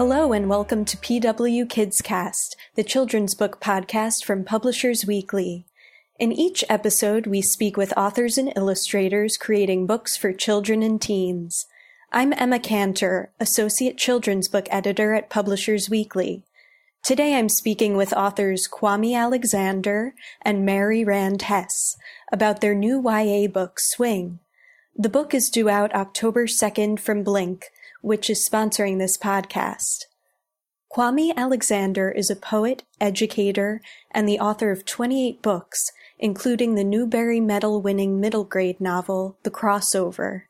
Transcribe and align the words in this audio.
Hello 0.00 0.32
and 0.32 0.48
welcome 0.48 0.86
to 0.86 0.96
PW 0.96 1.68
Kids 1.68 2.00
Cast, 2.00 2.56
the 2.74 2.82
children's 2.82 3.34
book 3.34 3.60
podcast 3.60 4.24
from 4.24 4.44
Publishers 4.46 5.04
Weekly. 5.04 5.66
In 6.18 6.32
each 6.32 6.64
episode, 6.70 7.26
we 7.26 7.42
speak 7.42 7.76
with 7.76 7.92
authors 7.98 8.38
and 8.38 8.50
illustrators 8.56 9.36
creating 9.36 9.86
books 9.86 10.16
for 10.16 10.32
children 10.32 10.82
and 10.82 11.02
teens. 11.02 11.66
I'm 12.10 12.32
Emma 12.32 12.58
Cantor, 12.58 13.30
Associate 13.38 13.98
Children's 13.98 14.48
Book 14.48 14.68
Editor 14.70 15.12
at 15.12 15.28
Publishers 15.28 15.90
Weekly. 15.90 16.44
Today 17.02 17.34
I'm 17.34 17.50
speaking 17.50 17.94
with 17.94 18.14
authors 18.14 18.66
Kwame 18.72 19.14
Alexander 19.14 20.14
and 20.40 20.64
Mary 20.64 21.04
Rand 21.04 21.42
Hess 21.42 21.94
about 22.32 22.62
their 22.62 22.74
new 22.74 23.02
YA 23.06 23.48
book, 23.48 23.78
Swing. 23.78 24.38
The 24.96 25.10
book 25.10 25.34
is 25.34 25.50
due 25.50 25.68
out 25.68 25.94
October 25.94 26.46
2nd 26.46 27.00
from 27.00 27.22
Blink, 27.22 27.66
which 28.00 28.30
is 28.30 28.48
sponsoring 28.48 28.98
this 28.98 29.16
podcast. 29.16 30.04
Kwame 30.92 31.34
Alexander 31.36 32.10
is 32.10 32.30
a 32.30 32.36
poet, 32.36 32.82
educator, 33.00 33.80
and 34.10 34.28
the 34.28 34.40
author 34.40 34.72
of 34.72 34.84
28 34.84 35.40
books, 35.40 35.92
including 36.18 36.74
the 36.74 36.84
Newbery 36.84 37.40
Medal 37.40 37.80
winning 37.80 38.20
middle 38.20 38.44
grade 38.44 38.80
novel, 38.80 39.38
The 39.44 39.50
Crossover. 39.50 40.42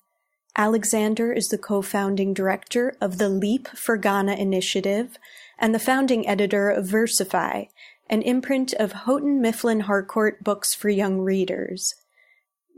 Alexander 0.56 1.32
is 1.32 1.48
the 1.48 1.58
co-founding 1.58 2.34
director 2.34 2.96
of 3.00 3.18
the 3.18 3.28
Leap 3.28 3.68
for 3.68 3.96
Ghana 3.96 4.34
initiative 4.34 5.18
and 5.58 5.74
the 5.74 5.78
founding 5.78 6.26
editor 6.26 6.70
of 6.70 6.86
Versify, 6.86 7.68
an 8.08 8.22
imprint 8.22 8.72
of 8.74 8.92
Houghton 8.92 9.40
Mifflin 9.40 9.80
Harcourt 9.80 10.42
books 10.42 10.74
for 10.74 10.88
young 10.88 11.20
readers. 11.20 11.94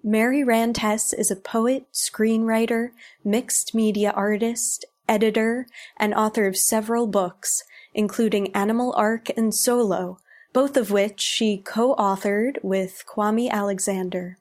Mary 0.05 0.43
Rand 0.43 0.79
Hess 0.79 1.13
is 1.13 1.31
a 1.31 1.37
poet, 1.37 1.87
screenwriter, 1.93 2.91
mixed 3.23 3.73
media 3.73 4.11
artist, 4.11 4.85
editor, 5.09 5.69
and 5.97 6.13
author 6.13 6.49
of 6.49 6.57
several 6.57 7.07
books, 7.07 7.63
including 7.95 8.53
Animal 8.53 8.93
Ark 8.97 9.29
and 9.37 9.55
Solo, 9.55 10.19
both 10.53 10.77
of 10.77 10.91
which 10.91 11.21
she 11.21 11.57
co-authored 11.57 12.57
with 12.65 13.05
Kwame 13.07 13.49
Alexander. 13.49 14.39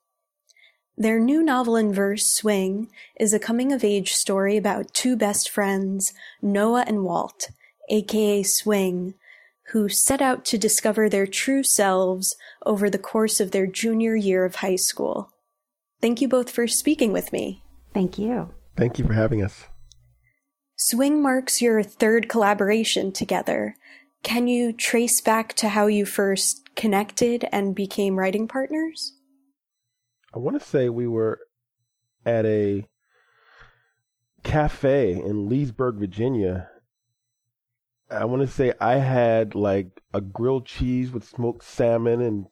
Their 0.98 1.20
new 1.20 1.44
novel 1.44 1.76
in 1.76 1.94
verse, 1.94 2.34
Swing, 2.34 2.90
is 3.20 3.32
a 3.32 3.40
coming-of-age 3.40 4.14
story 4.14 4.58
about 4.58 4.96
two 4.96 5.16
best 5.16 5.48
friends, 5.48 6.12
Noah 6.42 6.86
and 6.88 7.04
Walt, 7.04 7.50
aka 7.88 8.42
Swing, 8.42 9.14
who 9.74 9.90
set 9.90 10.24
out 10.24 10.44
to 10.46 10.58
discover 10.58 11.08
their 11.08 11.28
true 11.28 11.62
selves 11.62 12.36
over 12.66 12.90
the 12.90 12.98
course 12.98 13.40
of 13.40 13.52
their 13.52 13.68
junior 13.68 14.16
year 14.16 14.44
of 14.44 14.56
high 14.56 14.76
school. 14.76 15.32
Thank 16.02 16.22
you 16.22 16.28
both 16.28 16.50
for 16.50 16.68
speaking 16.68 17.14
with 17.14 17.32
me. 17.32 17.64
Thank 17.94 18.18
you. 18.18 18.54
Thank 18.76 18.98
you 18.98 19.06
for 19.06 19.14
having 19.14 19.44
us. 19.44 19.66
Swing 20.76 21.22
marks 21.22 21.62
your 21.62 21.84
third 21.84 22.28
collaboration 22.28 23.12
together. 23.12 23.76
Can 24.24 24.48
you 24.48 24.74
trace 24.74 25.22
back 25.22 25.54
to 25.54 25.70
how 25.70 25.88
you 25.88 26.06
first 26.06 26.76
connected 26.76 27.48
and 27.52 27.76
became 27.76 28.18
writing 28.18 28.48
partners? 28.48 29.14
I 30.34 30.40
want 30.40 30.60
to 30.60 30.66
say 30.68 30.90
we 30.90 31.08
were 31.08 31.40
at 32.26 32.46
a 32.46 32.88
cafe 34.44 35.14
in 35.14 35.50
Leesburg, 35.50 35.96
Virginia. 35.96 36.70
I 38.10 38.26
want 38.26 38.42
to 38.42 38.48
say 38.48 38.74
I 38.80 38.96
had 38.96 39.56
like 39.56 40.02
a 40.14 40.22
grilled 40.22 40.66
cheese 40.66 41.12
with 41.12 41.28
smoked 41.28 41.64
salmon 41.64 42.22
and 42.22 42.48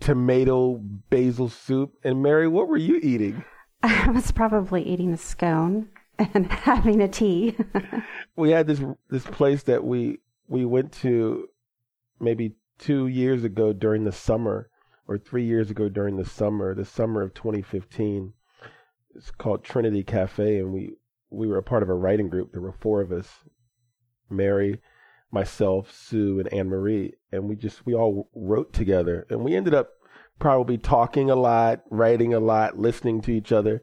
tomato 0.00 0.80
basil 1.10 1.48
soup. 1.48 1.92
And 2.04 2.22
Mary, 2.22 2.48
what 2.48 2.68
were 2.68 2.76
you 2.76 2.98
eating? 3.02 3.44
I 3.82 4.10
was 4.10 4.32
probably 4.32 4.82
eating 4.82 5.12
a 5.12 5.16
scone 5.16 5.88
and 6.18 6.46
having 6.50 7.00
a 7.00 7.08
tea. 7.08 7.56
we 8.36 8.50
had 8.50 8.66
this 8.66 8.82
this 9.10 9.24
place 9.24 9.62
that 9.64 9.84
we 9.84 10.18
we 10.48 10.64
went 10.64 10.92
to 10.92 11.48
maybe 12.20 12.56
two 12.78 13.06
years 13.06 13.44
ago 13.44 13.72
during 13.72 14.04
the 14.04 14.12
summer 14.12 14.68
or 15.08 15.18
three 15.18 15.44
years 15.44 15.70
ago 15.70 15.88
during 15.88 16.16
the 16.16 16.24
summer, 16.24 16.74
the 16.74 16.84
summer 16.84 17.22
of 17.22 17.34
2015. 17.34 18.32
It's 19.14 19.30
called 19.30 19.64
Trinity 19.64 20.02
Cafe, 20.02 20.58
and 20.58 20.72
we 20.72 20.92
we 21.30 21.46
were 21.46 21.58
a 21.58 21.62
part 21.62 21.82
of 21.82 21.88
a 21.88 21.94
writing 21.94 22.28
group. 22.28 22.52
There 22.52 22.60
were 22.60 22.72
four 22.72 23.00
of 23.00 23.12
us: 23.12 23.44
Mary, 24.28 24.80
myself, 25.36 25.92
Sue, 25.92 26.40
and 26.40 26.52
Anne 26.52 26.68
Marie, 26.68 27.14
and 27.30 27.48
we 27.48 27.56
just 27.56 27.84
we 27.86 27.94
all 27.94 28.28
wrote 28.34 28.72
together, 28.72 29.26
and 29.30 29.44
we 29.44 29.54
ended 29.54 29.74
up 29.74 29.90
probably 30.38 30.78
talking 30.78 31.30
a 31.30 31.36
lot, 31.36 31.82
writing 31.90 32.34
a 32.34 32.40
lot, 32.40 32.78
listening 32.78 33.20
to 33.22 33.32
each 33.32 33.52
other. 33.52 33.82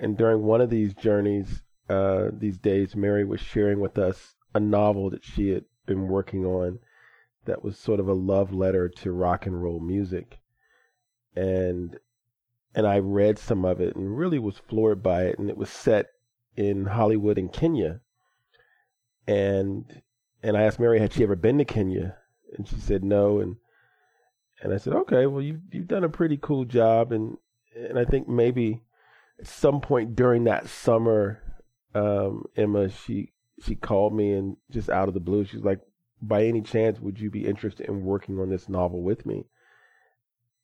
And 0.00 0.16
during 0.16 0.42
one 0.42 0.60
of 0.60 0.70
these 0.70 0.94
journeys, 0.94 1.62
uh, 1.88 2.28
these 2.32 2.58
days, 2.58 2.96
Mary 2.96 3.24
was 3.24 3.40
sharing 3.40 3.80
with 3.80 3.98
us 3.98 4.36
a 4.54 4.60
novel 4.60 5.10
that 5.10 5.24
she 5.24 5.50
had 5.50 5.64
been 5.86 6.08
working 6.08 6.44
on 6.44 6.78
that 7.44 7.64
was 7.64 7.76
sort 7.78 8.00
of 8.00 8.08
a 8.08 8.14
love 8.14 8.52
letter 8.52 8.88
to 8.88 9.12
rock 9.12 9.46
and 9.46 9.62
roll 9.62 9.80
music 9.80 10.40
and 11.36 11.98
and 12.74 12.86
I 12.86 12.98
read 12.98 13.38
some 13.38 13.64
of 13.64 13.80
it 13.80 13.96
and 13.96 14.16
really 14.16 14.38
was 14.38 14.58
floored 14.58 15.02
by 15.02 15.24
it. 15.24 15.38
And 15.38 15.50
it 15.50 15.56
was 15.56 15.70
set 15.70 16.06
in 16.56 16.86
Hollywood 16.86 17.36
and 17.36 17.52
Kenya. 17.52 18.00
And 19.26 20.02
and 20.42 20.56
I 20.56 20.62
asked 20.62 20.80
Mary 20.80 21.00
had 21.00 21.12
she 21.12 21.22
ever 21.22 21.36
been 21.36 21.58
to 21.58 21.64
Kenya, 21.64 22.16
and 22.56 22.66
she 22.66 22.76
said 22.76 23.04
no. 23.04 23.40
And 23.40 23.56
and 24.62 24.72
I 24.72 24.76
said, 24.76 24.94
okay, 24.94 25.26
well 25.26 25.42
you 25.42 25.60
you've 25.70 25.88
done 25.88 26.04
a 26.04 26.08
pretty 26.08 26.38
cool 26.40 26.64
job, 26.64 27.12
and 27.12 27.36
and 27.74 27.98
I 27.98 28.04
think 28.04 28.28
maybe 28.28 28.82
at 29.38 29.46
some 29.46 29.80
point 29.80 30.16
during 30.16 30.44
that 30.44 30.68
summer, 30.68 31.42
um, 31.94 32.44
Emma 32.56 32.88
she 32.88 33.32
she 33.62 33.74
called 33.74 34.14
me 34.14 34.32
and 34.32 34.56
just 34.70 34.88
out 34.88 35.08
of 35.08 35.14
the 35.14 35.20
blue, 35.20 35.44
she's 35.44 35.62
like, 35.62 35.80
by 36.22 36.44
any 36.44 36.62
chance 36.62 36.98
would 37.00 37.18
you 37.18 37.30
be 37.30 37.46
interested 37.46 37.86
in 37.86 38.04
working 38.04 38.38
on 38.38 38.50
this 38.50 38.68
novel 38.68 39.02
with 39.02 39.26
me? 39.26 39.46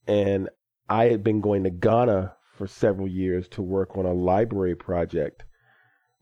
And 0.07 0.49
I 0.89 1.07
had 1.07 1.25
been 1.25 1.41
going 1.41 1.65
to 1.65 1.71
Ghana 1.71 2.35
for 2.57 2.67
several 2.67 3.09
years 3.09 3.49
to 3.51 3.63
work 3.63 3.97
on 3.97 4.07
a 4.07 4.13
library 4.13 4.75
project. 4.75 5.45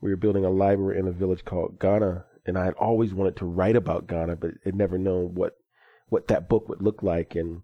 We 0.00 0.10
were 0.10 0.16
building 0.16 0.44
a 0.44 0.50
library 0.50 0.98
in 0.98 1.06
a 1.06 1.12
village 1.12 1.44
called 1.44 1.78
Ghana, 1.78 2.24
and 2.46 2.58
I 2.58 2.64
had 2.64 2.74
always 2.74 3.14
wanted 3.14 3.36
to 3.36 3.46
write 3.46 3.76
about 3.76 4.06
Ghana, 4.06 4.36
but 4.36 4.52
had 4.64 4.74
never 4.74 4.98
known 4.98 5.34
what 5.34 5.56
what 6.08 6.28
that 6.28 6.48
book 6.48 6.68
would 6.68 6.82
look 6.82 7.02
like. 7.02 7.34
And 7.34 7.62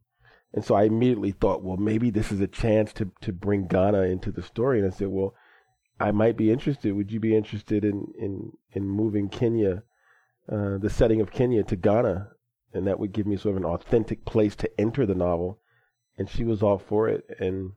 and 0.53 0.65
so 0.65 0.75
I 0.75 0.85
immediately 0.85 1.33
thought, 1.33 1.63
well, 1.63 1.77
maybe 1.77 2.11
this 2.11 2.33
is 2.33 2.41
a 2.41 2.47
chance 2.47 2.93
to 2.95 3.11
to 3.21 3.33
bring 3.33 3.67
Ghana 3.67 4.03
into 4.03 4.31
the 4.33 4.43
story. 4.43 4.81
And 4.81 4.93
I 4.93 4.95
said, 4.95 5.09
well, 5.09 5.35
I 5.99 6.11
might 6.11 6.37
be 6.37 6.51
interested. 6.51 6.95
Would 6.95 7.13
you 7.13 7.21
be 7.21 7.37
interested 7.37 7.85
in 7.85 8.13
in 8.19 8.53
in 8.73 8.89
moving 8.89 9.29
Kenya, 9.29 9.83
uh, 10.51 10.79
the 10.79 10.91
setting 10.91 11.21
of 11.21 11.31
Kenya 11.31 11.63
to 11.65 11.77
Ghana, 11.77 12.31
and 12.73 12.87
that 12.87 12.99
would 12.99 13.13
give 13.13 13.27
me 13.27 13.37
sort 13.37 13.57
of 13.57 13.63
an 13.63 13.69
authentic 13.69 14.25
place 14.25 14.57
to 14.57 14.81
enter 14.81 15.07
the 15.07 15.15
novel 15.15 15.61
and 16.21 16.29
she 16.29 16.45
was 16.45 16.63
all 16.63 16.79
for 16.79 17.09
it 17.09 17.25
and 17.39 17.73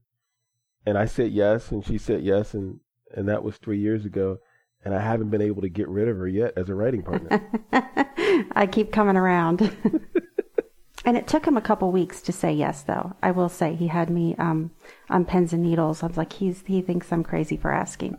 and 0.85 0.97
I 0.97 1.05
said 1.05 1.31
yes 1.31 1.71
and 1.71 1.85
she 1.85 1.97
said 1.97 2.23
yes 2.23 2.53
and 2.53 2.81
and 3.15 3.27
that 3.29 3.43
was 3.43 3.57
3 3.57 3.79
years 3.79 4.05
ago 4.05 4.39
and 4.85 4.93
I 4.93 5.01
haven't 5.01 5.29
been 5.29 5.41
able 5.41 5.61
to 5.61 5.69
get 5.69 5.87
rid 5.87 6.07
of 6.07 6.17
her 6.17 6.27
yet 6.27 6.53
as 6.57 6.69
a 6.69 6.75
writing 6.75 7.03
partner. 7.03 7.41
I 8.51 8.67
keep 8.67 8.91
coming 8.91 9.17
around. 9.17 9.61
and 11.05 11.17
it 11.17 11.27
took 11.27 11.45
him 11.45 11.57
a 11.57 11.61
couple 11.61 11.91
weeks 11.91 12.21
to 12.23 12.31
say 12.31 12.53
yes 12.53 12.83
though. 12.83 13.15
I 13.21 13.31
will 13.31 13.49
say 13.49 13.75
he 13.75 13.87
had 13.87 14.09
me 14.09 14.35
um, 14.37 14.71
on 15.09 15.25
pens 15.25 15.53
and 15.53 15.63
needles. 15.63 16.03
I 16.03 16.07
was 16.07 16.17
like 16.17 16.33
he's 16.33 16.63
he 16.65 16.81
thinks 16.81 17.11
I'm 17.11 17.23
crazy 17.23 17.57
for 17.57 17.71
asking. 17.71 18.17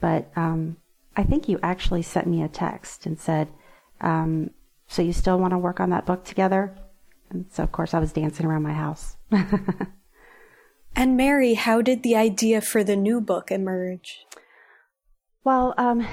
But 0.00 0.30
um, 0.36 0.76
I 1.16 1.24
think 1.24 1.48
you 1.48 1.58
actually 1.62 2.02
sent 2.02 2.26
me 2.26 2.42
a 2.42 2.48
text 2.48 3.06
and 3.06 3.18
said 3.18 3.48
um, 4.00 4.50
so 4.90 5.02
you 5.02 5.12
still 5.12 5.38
want 5.38 5.52
to 5.52 5.58
work 5.58 5.78
on 5.78 5.90
that 5.90 6.04
book 6.04 6.24
together? 6.24 6.76
And 7.30 7.46
so, 7.52 7.62
of 7.62 7.70
course, 7.70 7.94
I 7.94 8.00
was 8.00 8.12
dancing 8.12 8.44
around 8.44 8.64
my 8.64 8.72
house. 8.72 9.16
and 10.96 11.16
Mary, 11.16 11.54
how 11.54 11.80
did 11.80 12.02
the 12.02 12.16
idea 12.16 12.60
for 12.60 12.82
the 12.82 12.96
new 12.96 13.20
book 13.20 13.52
emerge? 13.52 14.26
Well, 15.42 15.72
um, 15.78 16.06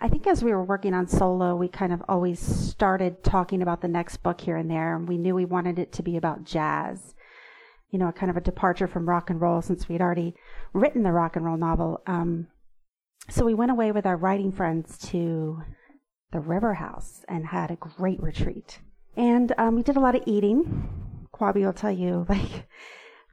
I 0.00 0.08
think 0.08 0.26
as 0.26 0.42
we 0.42 0.50
were 0.50 0.64
working 0.64 0.92
on 0.92 1.06
Solo, 1.06 1.54
we 1.54 1.68
kind 1.68 1.92
of 1.92 2.02
always 2.08 2.40
started 2.40 3.22
talking 3.22 3.62
about 3.62 3.80
the 3.80 3.86
next 3.88 4.16
book 4.18 4.40
here 4.40 4.56
and 4.56 4.68
there, 4.68 4.96
and 4.96 5.08
we 5.08 5.18
knew 5.18 5.36
we 5.36 5.44
wanted 5.44 5.78
it 5.78 5.92
to 5.92 6.02
be 6.02 6.16
about 6.16 6.42
jazz. 6.42 7.14
You 7.90 8.00
know, 8.00 8.10
kind 8.10 8.28
of 8.28 8.36
a 8.36 8.40
departure 8.40 8.88
from 8.88 9.08
rock 9.08 9.30
and 9.30 9.40
roll 9.40 9.62
since 9.62 9.88
we'd 9.88 10.00
already 10.00 10.34
written 10.72 11.04
the 11.04 11.12
rock 11.12 11.36
and 11.36 11.44
roll 11.44 11.56
novel. 11.56 12.02
Um, 12.08 12.48
so 13.30 13.44
we 13.44 13.54
went 13.54 13.70
away 13.70 13.92
with 13.92 14.04
our 14.04 14.16
writing 14.16 14.50
friends 14.50 14.98
to 15.10 15.62
the 16.32 16.40
River 16.40 16.74
House 16.74 17.24
and 17.28 17.46
had 17.46 17.70
a 17.70 17.76
great 17.76 18.20
retreat. 18.20 18.80
And 19.16 19.52
um, 19.58 19.76
we 19.76 19.82
did 19.84 19.96
a 19.96 20.00
lot 20.00 20.16
of 20.16 20.24
eating. 20.26 21.28
Kwame 21.32 21.64
will 21.64 21.72
tell 21.72 21.92
you, 21.92 22.26
like 22.28 22.66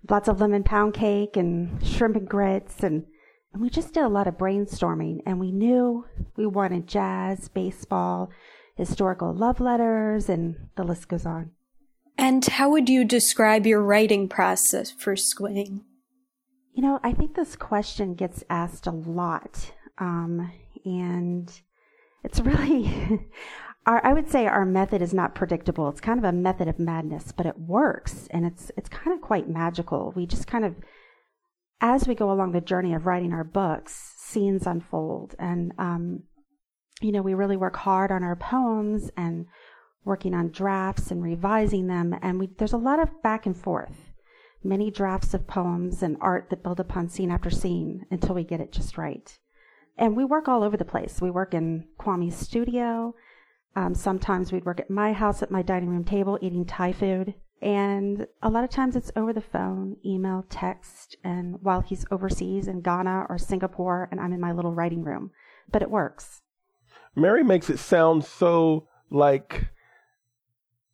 lots 0.08 0.28
of 0.28 0.40
lemon 0.42 0.64
pound 0.64 0.94
cake 0.94 1.38
and 1.38 1.84
shrimp 1.84 2.18
and 2.18 2.30
grits, 2.30 2.84
and, 2.84 3.06
and 3.54 3.62
we 3.62 3.70
just 3.70 3.94
did 3.94 4.04
a 4.04 4.10
lot 4.10 4.28
of 4.28 4.38
brainstorming. 4.38 5.20
And 5.26 5.40
we 5.40 5.52
knew 5.52 6.06
we 6.36 6.46
wanted 6.46 6.88
jazz, 6.88 7.48
baseball, 7.48 8.30
historical 8.76 9.34
love 9.34 9.60
letters, 9.60 10.30
and 10.30 10.70
the 10.76 10.84
list 10.84 11.08
goes 11.08 11.26
on. 11.26 11.52
And 12.18 12.46
how 12.46 12.70
would 12.70 12.90
you 12.90 13.06
describe 13.06 13.66
your 13.66 13.82
writing 13.82 14.28
process 14.28 14.92
for 14.92 15.16
Swing? 15.16 15.86
You 16.74 16.84
know, 16.84 17.00
I 17.04 17.14
think 17.14 17.36
this 17.36 17.56
question 17.56 18.14
gets 18.14 18.44
asked 18.50 18.88
a 18.88 18.92
lot. 18.92 19.72
Um, 19.98 20.52
and 20.86 21.52
It's 22.24 22.40
really, 22.40 23.28
our, 23.86 24.06
I 24.06 24.14
would 24.14 24.30
say 24.30 24.46
our 24.46 24.66
method 24.66 25.02
is 25.02 25.14
not 25.14 25.36
predictable. 25.36 25.90
It's 25.90 26.02
kind 26.02 26.20
of 26.20 26.26
a 26.26 26.32
method 26.32 26.68
of 26.68 26.80
madness, 26.80 27.32
but 27.32 27.46
it 27.46 27.58
works, 27.58 28.28
and 28.32 28.46
it's 28.46 28.72
it's 28.78 28.90
kind 28.90 29.14
of 29.16 29.22
quite 29.22 29.50
magical. 29.50 30.14
We 30.16 30.26
just 30.26 30.48
kind 30.48 30.66
of, 30.66 30.76
as 31.82 32.08
we 32.08 32.16
go 32.16 32.32
along 32.32 32.52
the 32.52 32.62
journey 32.62 32.94
of 32.94 33.06
writing 33.06 33.34
our 33.34 33.44
books, 33.44 34.14
scenes 34.18 34.68
unfold, 34.68 35.36
and 35.40 35.74
um, 35.78 36.24
you 37.02 37.12
know, 37.12 37.22
we 37.22 37.34
really 37.34 37.58
work 37.58 37.78
hard 37.78 38.12
on 38.12 38.24
our 38.24 38.36
poems 38.36 39.10
and 39.16 39.46
working 40.04 40.34
on 40.34 40.52
drafts 40.52 41.12
and 41.12 41.24
revising 41.24 41.88
them, 41.88 42.16
and 42.22 42.40
we 42.40 42.50
there's 42.58 42.74
a 42.74 42.78
lot 42.78 43.00
of 43.00 43.22
back 43.22 43.46
and 43.46 43.56
forth, 43.58 44.12
many 44.64 44.92
drafts 44.92 45.34
of 45.34 45.48
poems 45.48 46.04
and 46.04 46.18
art 46.20 46.50
that 46.50 46.64
build 46.64 46.80
upon 46.80 47.10
scene 47.10 47.32
after 47.32 47.50
scene 47.50 48.06
until 48.12 48.36
we 48.36 48.44
get 48.44 48.62
it 48.62 48.72
just 48.72 48.98
right. 48.98 49.38
And 49.98 50.16
we 50.16 50.24
work 50.24 50.48
all 50.48 50.64
over 50.64 50.78
the 50.78 50.86
place. 50.86 51.20
We 51.22 51.30
work 51.30 51.54
in 51.54 51.86
Kwame's 51.98 52.36
studio. 52.36 53.16
Um, 53.76 53.94
sometimes 53.94 54.52
we'd 54.52 54.66
work 54.66 54.80
at 54.80 54.90
my 54.90 55.14
house 55.14 55.44
at 55.44 55.52
my 55.52 55.62
dining 55.62 55.90
room 55.90 56.06
table 56.06 56.40
eating 56.42 56.66
Thai 56.66 56.94
food. 56.94 57.34
And 57.62 58.26
a 58.42 58.50
lot 58.50 58.64
of 58.64 58.70
times 58.70 58.96
it's 58.96 59.12
over 59.16 59.34
the 59.34 59.42
phone, 59.42 59.98
email, 60.06 60.46
text, 60.50 61.18
and 61.24 61.58
while 61.62 61.82
he's 61.82 62.06
overseas 62.10 62.68
in 62.68 62.82
Ghana 62.82 63.26
or 63.28 63.38
Singapore, 63.38 64.08
and 64.12 64.20
I'm 64.20 64.32
in 64.32 64.40
my 64.40 64.54
little 64.54 64.74
writing 64.74 65.04
room. 65.04 65.32
But 65.70 65.82
it 65.82 65.92
works. 65.92 66.42
Mary 67.16 67.44
makes 67.44 67.70
it 67.70 67.80
sound 67.80 68.24
so 68.24 68.88
like 69.10 69.70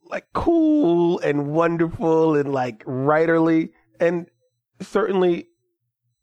like 0.10 0.26
cool 0.34 1.20
and 1.20 1.48
wonderful 1.48 2.36
and 2.36 2.54
like 2.54 2.84
writerly 2.86 3.72
and 4.00 4.28
certainly 4.80 5.48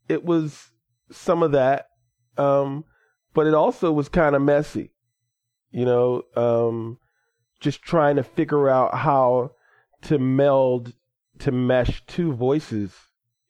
it 0.07 0.23
was 0.23 0.71
some 1.11 1.43
of 1.43 1.51
that 1.51 1.87
um 2.37 2.85
but 3.33 3.45
it 3.45 3.53
also 3.53 3.91
was 3.91 4.07
kind 4.07 4.35
of 4.35 4.41
messy 4.41 4.91
you 5.71 5.85
know 5.85 6.23
um 6.35 6.97
just 7.59 7.81
trying 7.81 8.15
to 8.15 8.23
figure 8.23 8.69
out 8.69 8.95
how 8.95 9.51
to 10.03 10.17
meld 10.17 10.93
to 11.39 11.51
mesh 11.51 12.05
two 12.05 12.33
voices 12.33 12.93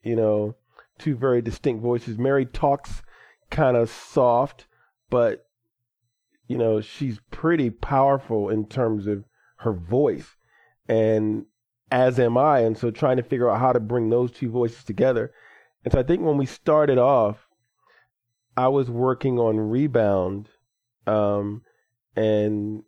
you 0.02 0.16
know 0.16 0.54
two 0.98 1.14
very 1.14 1.42
distinct 1.42 1.82
voices 1.82 2.18
mary 2.18 2.46
talks 2.46 3.02
kind 3.50 3.76
of 3.76 3.90
soft 3.90 4.66
but 5.10 5.46
you 6.48 6.56
know 6.56 6.80
she's 6.80 7.20
pretty 7.30 7.70
powerful 7.70 8.48
in 8.48 8.66
terms 8.66 9.06
of 9.06 9.24
her 9.64 9.72
voice, 9.72 10.36
and 10.88 11.46
as 11.90 12.20
am 12.20 12.38
I. 12.38 12.60
And 12.60 12.78
so 12.78 12.90
trying 12.90 13.16
to 13.16 13.22
figure 13.22 13.50
out 13.50 13.60
how 13.60 13.72
to 13.72 13.80
bring 13.80 14.10
those 14.10 14.30
two 14.30 14.50
voices 14.50 14.84
together. 14.84 15.32
And 15.84 15.92
so 15.92 15.98
I 15.98 16.02
think 16.02 16.22
when 16.22 16.38
we 16.38 16.46
started 16.46 16.98
off, 16.98 17.48
I 18.56 18.68
was 18.68 18.88
working 18.88 19.38
on 19.38 19.58
Rebound, 19.58 20.48
um, 21.06 21.62
and 22.14 22.84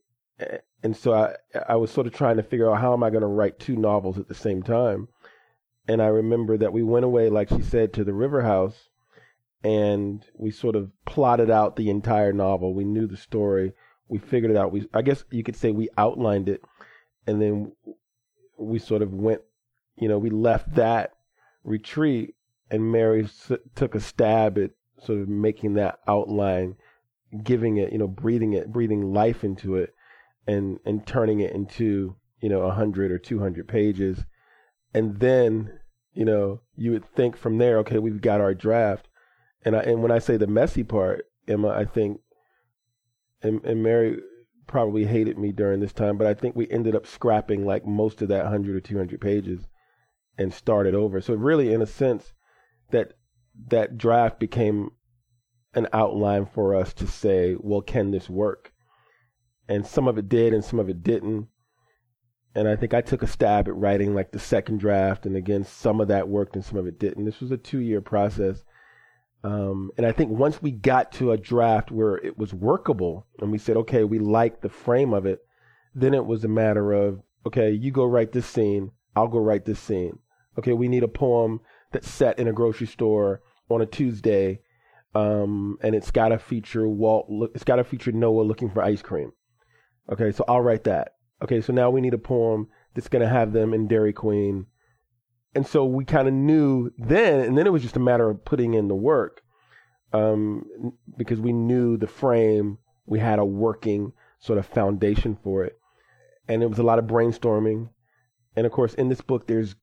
and 0.82 0.96
so 0.96 1.12
I 1.14 1.34
I 1.69 1.76
was 1.76 1.90
sort 1.90 2.06
of 2.06 2.12
trying 2.12 2.37
to 2.37 2.43
figure 2.43 2.70
out 2.70 2.81
how 2.81 2.93
am 2.93 3.02
I 3.02 3.11
going 3.11 3.23
to 3.23 3.26
write 3.26 3.58
two 3.58 3.76
novels 3.76 4.19
at 4.19 4.28
the 4.28 4.34
same 4.34 4.62
time. 4.62 5.08
And 5.88 6.02
I 6.02 6.06
remember 6.06 6.56
that 6.58 6.73
we 6.73 6.82
went 6.82 7.05
away, 7.05 7.31
like 7.31 7.49
she 7.49 7.62
said, 7.62 7.93
to 7.93 8.05
the 8.05 8.12
River 8.12 8.43
House, 8.43 8.88
and 9.62 10.25
we 10.34 10.50
sort 10.50 10.75
of 10.75 10.90
plotted 11.05 11.50
out 11.50 11.76
the 11.76 11.90
entire 11.90 12.32
novel. 12.32 12.75
We 12.75 12.84
knew 12.84 13.06
the 13.06 13.17
story 13.17 13.73
we 14.08 14.19
figured 14.19 14.50
it 14.50 14.56
out. 14.56 14.73
We, 14.73 14.88
I 14.94 15.02
guess 15.02 15.25
you 15.31 15.43
could 15.43 15.56
say 15.56 15.70
we 15.70 15.88
outlined 15.96 16.49
it, 16.49 16.62
and 17.26 17.40
then 17.40 17.73
we 18.58 18.78
sort 18.78 19.02
of 19.02 19.12
went, 19.12 19.43
you 19.96 20.08
know, 20.08 20.19
we 20.19 20.31
left 20.31 20.75
that 20.75 21.12
retreat, 21.64 22.34
and 22.70 22.93
Mary 22.93 23.25
s- 23.25 23.52
took 23.75 23.94
a 23.94 24.00
stab 24.00 24.58
at 24.58 24.70
sort 25.02 25.20
of 25.20 25.28
making 25.28 25.75
that 25.75 25.99
outline, 26.06 26.76
giving 27.43 27.76
it, 27.76 27.93
you 27.93 27.99
know, 27.99 28.08
breathing 28.08 28.52
it, 28.52 28.73
breathing 28.73 29.12
life 29.12 29.44
into 29.44 29.76
it, 29.76 29.94
and 30.46 30.78
and 30.84 31.06
turning 31.06 31.40
it 31.40 31.52
into, 31.52 32.16
you 32.40 32.48
know, 32.48 32.62
a 32.62 32.72
hundred 32.72 33.10
or 33.10 33.19
two 33.19 33.40
hundred 33.40 33.69
pages, 33.69 34.25
and 34.94 35.19
then, 35.20 35.78
you 36.12 36.25
know, 36.25 36.60
you 36.75 36.93
would 36.93 37.04
think 37.14 37.37
from 37.37 37.58
there, 37.58 37.78
okay, 37.78 37.98
we've 37.98 38.20
got 38.20 38.40
our 38.40 38.54
draft, 38.54 39.08
and 39.64 39.76
I 39.76 39.81
and 39.81 40.02
when 40.02 40.12
I 40.12 40.19
say 40.19 40.37
the 40.37 40.46
messy 40.46 40.84
part, 40.84 41.26
Emma, 41.48 41.69
I 41.69 41.84
think 41.84 42.20
and, 43.43 43.64
and 43.64 43.82
Mary 43.82 44.19
probably 44.66 45.04
hated 45.04 45.38
me 45.38 45.52
during 45.52 45.81
this 45.81 45.93
time, 45.93 46.19
but 46.19 46.26
I 46.26 46.34
think 46.34 46.56
we 46.56 46.69
ended 46.70 46.96
up 46.96 47.06
scrapping 47.06 47.64
like 47.64 47.87
most 47.87 48.22
of 48.22 48.28
that 48.28 48.44
100 48.44 48.75
or 48.75 48.81
200 48.81 49.20
pages 49.20 49.69
and 50.38 50.52
started 50.52 50.94
over. 50.94 51.20
So 51.20 51.34
really, 51.34 51.72
in 51.72 51.81
a 51.81 51.87
sense, 51.87 52.32
that 52.90 53.14
that 53.69 53.96
draft 53.96 54.38
became 54.38 54.90
an 55.75 55.88
outline 55.92 56.46
for 56.46 56.75
us 56.75 56.92
to 56.94 57.06
say, 57.06 57.56
well, 57.58 57.81
can 57.81 58.10
this 58.10 58.28
work? 58.28 58.72
And 59.68 59.86
some 59.86 60.06
of 60.08 60.18
it 60.18 60.28
did, 60.28 60.52
and 60.52 60.64
some 60.64 60.78
of 60.78 60.88
it 60.88 61.02
didn't. 61.02 61.48
And 62.54 62.68
I 62.68 62.76
think 62.76 62.94
I 62.94 63.02
took 63.02 63.22
a 63.22 63.26
stab 63.26 63.68
at 63.68 63.76
writing 63.76 64.14
like 64.14 64.32
the 64.32 64.38
second 64.38 64.78
draft, 64.78 65.26
and 65.26 65.36
again, 65.36 65.64
some 65.64 66.00
of 66.00 66.08
that 66.08 66.28
worked 66.28 66.56
and 66.56 66.64
some 66.64 66.78
of 66.78 66.86
it 66.86 66.98
didn't. 66.98 67.26
This 67.26 67.40
was 67.40 67.50
a 67.50 67.58
two-year 67.58 68.00
process. 68.00 68.64
Um, 69.44 69.90
and 69.96 70.06
I 70.06 70.12
think 70.12 70.30
once 70.30 70.62
we 70.62 70.70
got 70.70 71.12
to 71.12 71.32
a 71.32 71.36
draft 71.36 71.90
where 71.90 72.16
it 72.16 72.38
was 72.38 72.54
workable 72.54 73.26
and 73.40 73.52
we 73.52 73.58
said, 73.58 73.76
okay, 73.76 74.04
we 74.04 74.18
like 74.18 74.60
the 74.60 74.68
frame 74.68 75.12
of 75.12 75.26
it, 75.26 75.40
then 75.94 76.14
it 76.14 76.24
was 76.24 76.44
a 76.44 76.48
matter 76.48 76.92
of, 76.92 77.20
okay, 77.46 77.70
you 77.70 77.90
go 77.90 78.04
write 78.04 78.32
this 78.32 78.46
scene, 78.46 78.90
I'll 79.14 79.28
go 79.28 79.38
write 79.38 79.64
this 79.64 79.78
scene. 79.78 80.18
Okay, 80.58 80.72
we 80.72 80.88
need 80.88 81.02
a 81.02 81.08
poem 81.08 81.60
that's 81.92 82.10
set 82.10 82.38
in 82.38 82.48
a 82.48 82.52
grocery 82.52 82.86
store 82.86 83.42
on 83.68 83.82
a 83.82 83.86
Tuesday, 83.86 84.60
um, 85.14 85.76
and 85.82 85.94
it's 85.94 86.10
got 86.10 86.30
to 86.30 86.38
feature 86.38 86.88
Walt. 86.88 87.26
It's 87.54 87.64
got 87.64 87.76
to 87.76 87.84
feature 87.84 88.12
Noah 88.12 88.42
looking 88.42 88.70
for 88.70 88.82
ice 88.82 89.02
cream. 89.02 89.32
Okay, 90.12 90.32
so 90.32 90.44
I'll 90.48 90.60
write 90.60 90.84
that. 90.84 91.14
Okay, 91.42 91.60
so 91.60 91.72
now 91.72 91.90
we 91.90 92.00
need 92.00 92.14
a 92.14 92.18
poem 92.18 92.68
that's 92.94 93.08
going 93.08 93.22
to 93.22 93.28
have 93.28 93.52
them 93.52 93.74
in 93.74 93.88
Dairy 93.88 94.12
Queen. 94.12 94.66
And 95.54 95.66
so 95.66 95.84
we 95.84 96.04
kind 96.04 96.28
of 96.28 96.34
knew 96.34 96.92
then, 96.98 97.40
and 97.40 97.56
then 97.56 97.66
it 97.66 97.72
was 97.72 97.82
just 97.82 97.96
a 97.96 98.00
matter 98.00 98.28
of 98.28 98.44
putting 98.44 98.74
in 98.74 98.88
the 98.88 98.94
work, 98.94 99.42
um, 100.12 100.66
because 101.16 101.40
we 101.40 101.52
knew 101.52 101.96
the 101.96 102.06
frame, 102.06 102.78
we 103.06 103.18
had 103.18 103.38
a 103.38 103.44
working 103.44 104.12
sort 104.38 104.58
of 104.58 104.66
foundation 104.66 105.36
for 105.42 105.64
it, 105.64 105.78
and 106.46 106.62
it 106.62 106.68
was 106.68 106.78
a 106.78 106.82
lot 106.82 106.98
of 106.98 107.06
brainstorming, 107.06 107.88
and 108.54 108.66
of 108.66 108.72
course 108.72 108.92
in 108.94 109.08
this 109.08 109.22
book 109.22 109.46
there's 109.46 109.74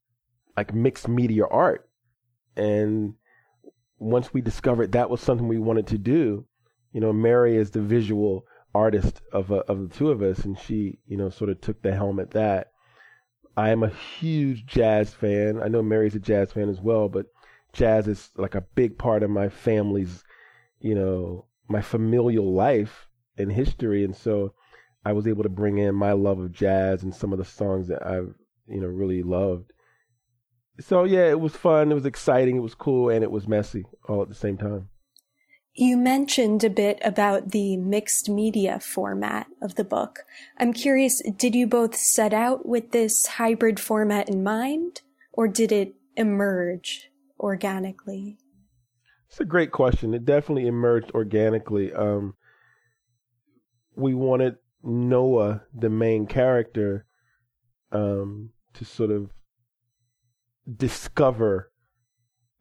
like 0.55 0.73
mixed 0.73 1.07
media 1.07 1.45
art, 1.49 1.89
and 2.55 3.15
once 3.97 4.33
we 4.33 4.41
discovered 4.41 4.91
that 4.91 5.09
was 5.09 5.21
something 5.21 5.47
we 5.47 5.57
wanted 5.57 5.87
to 5.87 5.97
do, 5.97 6.45
you 6.91 7.01
know, 7.01 7.11
Mary 7.11 7.57
is 7.57 7.71
the 7.71 7.81
visual 7.81 8.45
artist 8.73 9.21
of 9.31 9.51
uh, 9.51 9.63
of 9.67 9.89
the 9.89 9.95
two 9.95 10.11
of 10.11 10.21
us, 10.21 10.45
and 10.45 10.57
she, 10.57 10.99
you 11.07 11.17
know, 11.17 11.29
sort 11.29 11.49
of 11.49 11.61
took 11.61 11.81
the 11.81 11.93
helm 11.93 12.19
at 12.19 12.31
that 12.31 12.73
I 13.55 13.69
am 13.69 13.83
a 13.83 13.89
huge 13.89 14.65
jazz 14.65 15.13
fan. 15.13 15.61
I 15.61 15.67
know 15.67 15.83
Mary's 15.83 16.15
a 16.15 16.19
jazz 16.19 16.51
fan 16.51 16.69
as 16.69 16.81
well, 16.81 17.07
but 17.07 17.27
jazz 17.71 18.07
is 18.07 18.31
like 18.35 18.55
a 18.55 18.61
big 18.61 18.97
part 18.97 19.21
of 19.21 19.29
my 19.29 19.49
family's, 19.49 20.23
you 20.79 20.95
know, 20.95 21.45
my 21.67 21.81
familial 21.81 22.51
life 22.51 23.07
and 23.37 23.51
history. 23.51 24.03
And 24.03 24.15
so 24.15 24.53
I 25.05 25.13
was 25.13 25.27
able 25.27 25.43
to 25.43 25.49
bring 25.49 25.77
in 25.77 25.93
my 25.93 26.13
love 26.13 26.39
of 26.39 26.51
jazz 26.51 27.03
and 27.03 27.13
some 27.13 27.31
of 27.31 27.37
the 27.37 27.45
songs 27.45 27.87
that 27.89 28.05
I've, 28.05 28.33
you 28.67 28.81
know, 28.81 28.87
really 28.87 29.21
loved. 29.21 29.71
So 30.79 31.03
yeah, 31.03 31.29
it 31.29 31.39
was 31.39 31.55
fun. 31.55 31.91
It 31.91 31.95
was 31.95 32.07
exciting. 32.07 32.55
It 32.55 32.61
was 32.61 32.73
cool 32.73 33.09
and 33.09 33.23
it 33.23 33.31
was 33.31 33.47
messy 33.47 33.85
all 34.09 34.23
at 34.23 34.29
the 34.29 34.35
same 34.35 34.57
time. 34.57 34.89
You 35.75 35.97
mentioned 35.97 36.63
a 36.63 36.69
bit 36.69 36.99
about 37.03 37.49
the 37.49 37.77
mixed 37.77 38.29
media 38.29 38.79
format 38.79 39.47
of 39.59 39.73
the 39.73 39.83
book. 39.83 40.19
I'm 40.59 40.71
curious, 40.71 41.19
did 41.35 41.55
you 41.55 41.65
both 41.65 41.95
set 41.95 42.31
out 42.31 42.67
with 42.67 42.91
this 42.91 43.25
hybrid 43.25 43.79
format 43.79 44.29
in 44.29 44.43
mind, 44.43 45.01
or 45.31 45.47
did 45.47 45.71
it 45.71 45.95
emerge 46.15 47.09
organically? 47.39 48.37
It's 49.27 49.39
a 49.39 49.45
great 49.45 49.71
question. 49.71 50.13
It 50.13 50.25
definitely 50.25 50.67
emerged 50.67 51.09
organically. 51.15 51.91
Um, 51.91 52.35
we 53.95 54.13
wanted 54.13 54.57
Noah, 54.83 55.63
the 55.73 55.89
main 55.89 56.27
character, 56.27 57.07
um, 57.91 58.51
to 58.75 58.85
sort 58.85 59.09
of 59.09 59.31
discover 60.77 61.71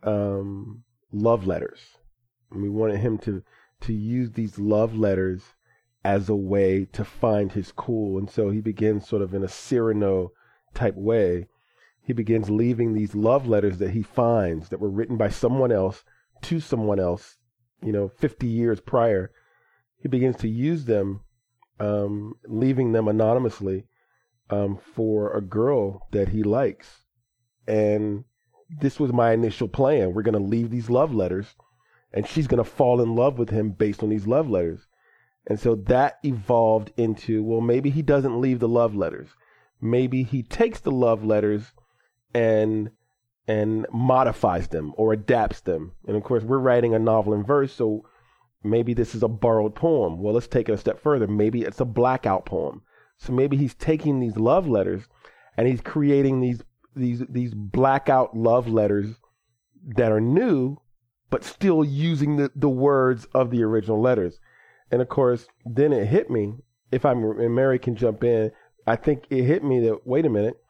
um, 0.03 0.85
love 1.13 1.47
letters 1.47 1.81
and 2.53 2.63
we 2.63 2.69
wanted 2.69 3.01
him 3.01 3.19
to 3.19 3.43
to 3.83 3.93
use 3.93 4.31
these 4.31 4.59
love 4.59 4.95
letters 4.95 5.43
as 6.05 6.29
a 6.29 6.35
way 6.35 6.85
to 6.87 7.05
find 7.05 7.53
his 7.53 7.73
cool. 7.73 8.19
And 8.19 8.29
so 8.29 8.51
he 8.51 8.61
begins 8.61 9.07
sort 9.07 9.23
of 9.23 9.35
in 9.35 9.43
a 9.43 9.49
Cyrano 9.49 10.33
type 10.75 10.95
way. 10.97 11.49
He 12.01 12.13
begins 12.13 12.51
leaving 12.51 12.93
these 12.93 13.15
love 13.15 13.47
letters 13.47 13.79
that 13.79 13.91
he 13.91 14.03
finds 14.03 14.69
that 14.69 14.81
were 14.81 14.91
written 14.91 15.17
by 15.17 15.29
someone 15.29 15.71
else 15.71 16.05
to 16.43 16.59
someone 16.59 16.99
else, 16.99 17.37
you 17.83 17.93
know, 17.93 18.09
50 18.09 18.47
years 18.47 18.81
prior. 18.81 19.31
He 19.99 20.09
begins 20.09 20.37
to 20.39 20.49
use 20.49 20.85
them, 20.85 21.21
um, 21.79 22.35
leaving 22.47 22.93
them 22.93 23.07
anonymously 23.07 23.87
um, 24.51 24.77
for 24.77 25.33
a 25.33 25.41
girl 25.41 26.09
that 26.11 26.29
he 26.29 26.43
likes. 26.43 27.05
And 27.69 28.25
this 28.69 28.99
was 28.99 29.13
my 29.13 29.33
initial 29.33 29.69
plan. 29.69 30.13
We're 30.13 30.23
going 30.23 30.35
to 30.35 30.41
leave 30.41 30.71
these 30.71 30.91
love 30.91 31.15
letters 31.15 31.55
and 32.13 32.27
she's 32.27 32.47
going 32.47 32.63
to 32.63 32.71
fall 32.71 33.01
in 33.01 33.15
love 33.15 33.39
with 33.39 33.51
him 33.51 33.71
based 33.71 34.03
on 34.03 34.09
these 34.09 34.27
love 34.27 34.49
letters. 34.49 34.87
And 35.47 35.59
so 35.59 35.75
that 35.75 36.19
evolved 36.23 36.93
into 36.97 37.43
well, 37.43 37.61
maybe 37.61 37.91
he 37.91 38.03
doesn't 38.03 38.41
leave 38.41 38.61
the 38.61 38.69
love 38.69 38.95
letters. 38.95 39.31
Maybe 39.81 40.23
he 40.23 40.43
takes 40.43 40.81
the 40.81 40.93
love 40.93 41.25
letters 41.25 41.73
and 42.35 42.91
and 43.49 43.87
modifies 43.93 44.69
them 44.69 44.93
or 44.97 45.13
adapts 45.13 45.61
them. 45.61 45.93
And 46.07 46.17
of 46.17 46.23
course, 46.23 46.45
we're 46.45 46.59
writing 46.59 46.95
a 46.95 46.99
novel 46.99 47.35
in 47.35 47.45
verse, 47.45 47.73
so 47.73 48.07
maybe 48.63 48.95
this 48.95 49.17
is 49.17 49.23
a 49.23 49.29
borrowed 49.29 49.75
poem. 49.75 50.23
Well, 50.23 50.35
let's 50.35 50.47
take 50.47 50.69
it 50.69 50.73
a 50.73 50.79
step 50.79 51.01
further. 51.01 51.27
Maybe 51.27 51.63
it's 51.63 51.81
a 51.81 51.85
blackout 51.85 52.47
poem. 52.47 52.83
So 53.19 53.33
maybe 53.33 53.57
he's 53.57 53.75
taking 53.75 54.21
these 54.21 54.37
love 54.37 54.69
letters 54.69 55.09
and 55.57 55.67
he's 55.67 55.81
creating 55.81 56.41
these 56.41 56.63
these 56.95 57.23
these 57.29 57.55
blackout 57.55 58.37
love 58.37 58.69
letters 58.69 59.17
that 59.97 60.13
are 60.13 60.21
new, 60.21 60.77
but 61.33 61.45
still 61.45 61.83
using 61.83 62.37
the, 62.37 62.53
the 62.55 62.69
words 62.69 63.27
of 63.35 63.51
the 63.51 63.63
original 63.63 63.99
letters. 63.99 64.39
And 64.91 65.01
of 65.01 65.09
course, 65.09 65.47
then 65.65 65.91
it 65.91 66.07
hit 66.07 66.31
me. 66.31 66.53
If 66.93 67.07
I'm 67.07 67.25
and 67.25 67.55
Mary 67.55 67.79
can 67.79 67.97
jump 67.97 68.23
in, 68.23 68.53
I 68.87 68.97
think 68.97 69.25
it 69.31 69.45
hit 69.45 69.65
me 69.65 69.81
that 69.81 70.07
wait 70.07 70.27
a 70.27 70.29
minute, 70.29 70.63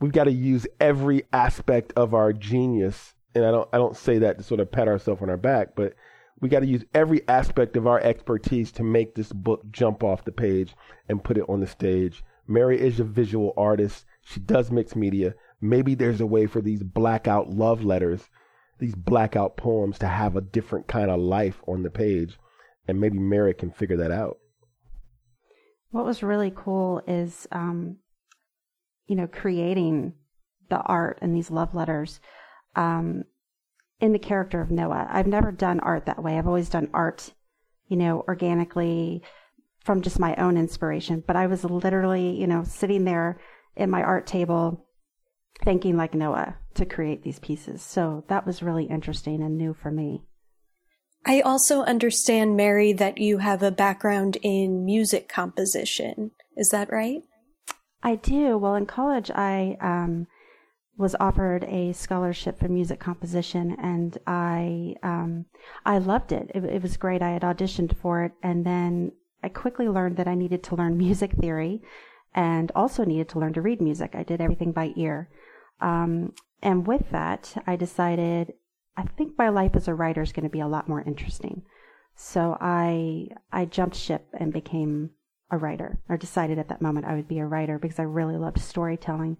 we've 0.00 0.10
got 0.10 0.24
to 0.24 0.32
use 0.32 0.66
every 0.80 1.22
aspect 1.32 1.92
of 1.94 2.14
our 2.14 2.32
genius. 2.32 3.14
And 3.36 3.44
I 3.44 3.52
don't 3.52 3.68
I 3.72 3.76
don't 3.76 3.96
say 3.96 4.18
that 4.18 4.38
to 4.38 4.42
sort 4.42 4.58
of 4.58 4.72
pat 4.72 4.88
ourselves 4.88 5.22
on 5.22 5.30
our 5.30 5.36
back, 5.36 5.76
but 5.76 5.94
we 6.40 6.48
got 6.48 6.60
to 6.60 6.66
use 6.66 6.84
every 6.94 7.22
aspect 7.28 7.76
of 7.76 7.86
our 7.86 8.00
expertise 8.00 8.72
to 8.72 8.82
make 8.82 9.14
this 9.14 9.32
book 9.32 9.70
jump 9.70 10.02
off 10.02 10.24
the 10.24 10.32
page 10.32 10.74
and 11.08 11.22
put 11.22 11.38
it 11.38 11.48
on 11.48 11.60
the 11.60 11.66
stage. 11.68 12.24
Mary 12.48 12.80
is 12.80 12.98
a 12.98 13.04
visual 13.04 13.54
artist. 13.56 14.04
She 14.22 14.40
does 14.40 14.72
mix 14.72 14.96
media. 14.96 15.34
Maybe 15.60 15.94
there's 15.94 16.20
a 16.20 16.26
way 16.26 16.46
for 16.46 16.60
these 16.60 16.82
blackout 16.82 17.50
love 17.50 17.84
letters, 17.84 18.28
these 18.78 18.94
blackout 18.94 19.56
poems 19.56 19.98
to 19.98 20.06
have 20.06 20.36
a 20.36 20.40
different 20.40 20.86
kind 20.86 21.10
of 21.10 21.20
life 21.20 21.62
on 21.66 21.82
the 21.82 21.90
page. 21.90 22.38
And 22.86 23.00
maybe 23.00 23.18
Mary 23.18 23.54
can 23.54 23.70
figure 23.70 23.96
that 23.98 24.10
out. 24.10 24.38
What 25.90 26.04
was 26.04 26.22
really 26.22 26.52
cool 26.54 27.02
is, 27.06 27.46
um, 27.52 27.96
you 29.06 29.16
know, 29.16 29.26
creating 29.26 30.14
the 30.68 30.78
art 30.78 31.18
and 31.20 31.34
these 31.34 31.50
love 31.50 31.74
letters. 31.74 32.20
Um, 32.76 33.24
in 34.00 34.12
the 34.12 34.18
character 34.18 34.60
of 34.60 34.70
Noah. 34.70 35.08
I've 35.10 35.26
never 35.26 35.50
done 35.50 35.80
art 35.80 36.06
that 36.06 36.22
way. 36.22 36.38
I've 36.38 36.46
always 36.46 36.68
done 36.68 36.88
art, 36.94 37.32
you 37.88 37.96
know, 37.96 38.24
organically 38.28 39.22
from 39.80 40.02
just 40.02 40.18
my 40.18 40.34
own 40.36 40.56
inspiration. 40.56 41.22
But 41.26 41.36
I 41.36 41.46
was 41.46 41.64
literally, 41.64 42.38
you 42.38 42.46
know, 42.46 42.64
sitting 42.64 43.04
there 43.04 43.40
at 43.76 43.88
my 43.88 44.02
art 44.02 44.26
table 44.26 44.87
thinking 45.64 45.96
like 45.96 46.14
Noah 46.14 46.56
to 46.74 46.86
create 46.86 47.22
these 47.22 47.38
pieces. 47.38 47.82
So 47.82 48.24
that 48.28 48.46
was 48.46 48.62
really 48.62 48.84
interesting 48.84 49.42
and 49.42 49.56
new 49.56 49.74
for 49.74 49.90
me. 49.90 50.22
I 51.26 51.40
also 51.40 51.82
understand, 51.82 52.56
Mary, 52.56 52.92
that 52.92 53.18
you 53.18 53.38
have 53.38 53.62
a 53.62 53.70
background 53.70 54.38
in 54.42 54.84
music 54.84 55.28
composition. 55.28 56.30
Is 56.56 56.70
that 56.70 56.90
right? 56.90 57.22
I 58.02 58.14
do. 58.14 58.56
Well, 58.56 58.76
in 58.76 58.86
college, 58.86 59.30
I 59.30 59.76
um, 59.80 60.26
was 60.96 61.16
offered 61.20 61.64
a 61.64 61.92
scholarship 61.92 62.58
for 62.58 62.68
music 62.68 63.00
composition, 63.00 63.76
and 63.80 64.16
I 64.26 64.94
um, 65.02 65.46
I 65.84 65.98
loved 65.98 66.32
it. 66.32 66.50
it. 66.54 66.64
It 66.64 66.82
was 66.82 66.96
great. 66.96 67.22
I 67.22 67.30
had 67.30 67.42
auditioned 67.42 67.96
for 67.96 68.24
it, 68.24 68.32
and 68.42 68.64
then 68.64 69.12
I 69.42 69.48
quickly 69.48 69.88
learned 69.88 70.16
that 70.16 70.28
I 70.28 70.34
needed 70.34 70.62
to 70.64 70.76
learn 70.76 70.96
music 71.06 71.32
theory, 71.32 71.82
and 72.34 72.70
also 72.74 73.04
needed 73.04 73.28
to 73.30 73.38
learn 73.38 73.52
to 73.54 73.62
read 73.62 73.80
music. 73.80 74.14
I 74.14 74.22
did 74.22 74.40
everything 74.40 74.72
by 74.72 74.92
ear, 74.96 75.28
um, 75.80 76.32
and 76.62 76.86
with 76.86 77.10
that, 77.10 77.62
I 77.66 77.76
decided 77.76 78.54
I 78.96 79.02
think 79.02 79.38
my 79.38 79.48
life 79.48 79.76
as 79.76 79.86
a 79.86 79.94
writer 79.94 80.22
is 80.22 80.32
going 80.32 80.44
to 80.44 80.50
be 80.50 80.60
a 80.60 80.66
lot 80.66 80.88
more 80.88 81.02
interesting. 81.02 81.62
So 82.16 82.58
I 82.60 83.28
I 83.52 83.64
jumped 83.64 83.96
ship 83.96 84.26
and 84.38 84.52
became 84.52 85.10
a 85.50 85.56
writer, 85.56 86.00
or 86.08 86.16
decided 86.16 86.58
at 86.58 86.68
that 86.68 86.82
moment 86.82 87.06
I 87.06 87.14
would 87.14 87.28
be 87.28 87.38
a 87.38 87.46
writer 87.46 87.78
because 87.78 87.98
I 87.98 88.02
really 88.02 88.36
loved 88.36 88.60
storytelling. 88.60 89.36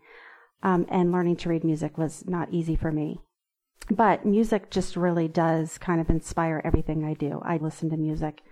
Um, 0.62 0.86
and 0.88 1.12
learning 1.12 1.36
to 1.36 1.48
read 1.48 1.62
music 1.62 1.96
was 1.98 2.24
not 2.26 2.52
easy 2.52 2.74
for 2.74 2.90
me. 2.90 3.20
But 3.90 4.26
music 4.26 4.70
just 4.70 4.96
really 4.96 5.28
does 5.28 5.78
kind 5.78 6.00
of 6.00 6.10
inspire 6.10 6.60
everything 6.64 7.04
I 7.04 7.14
do. 7.14 7.40
I 7.44 7.58
listen 7.58 7.90
to 7.90 7.96
music 7.96 8.42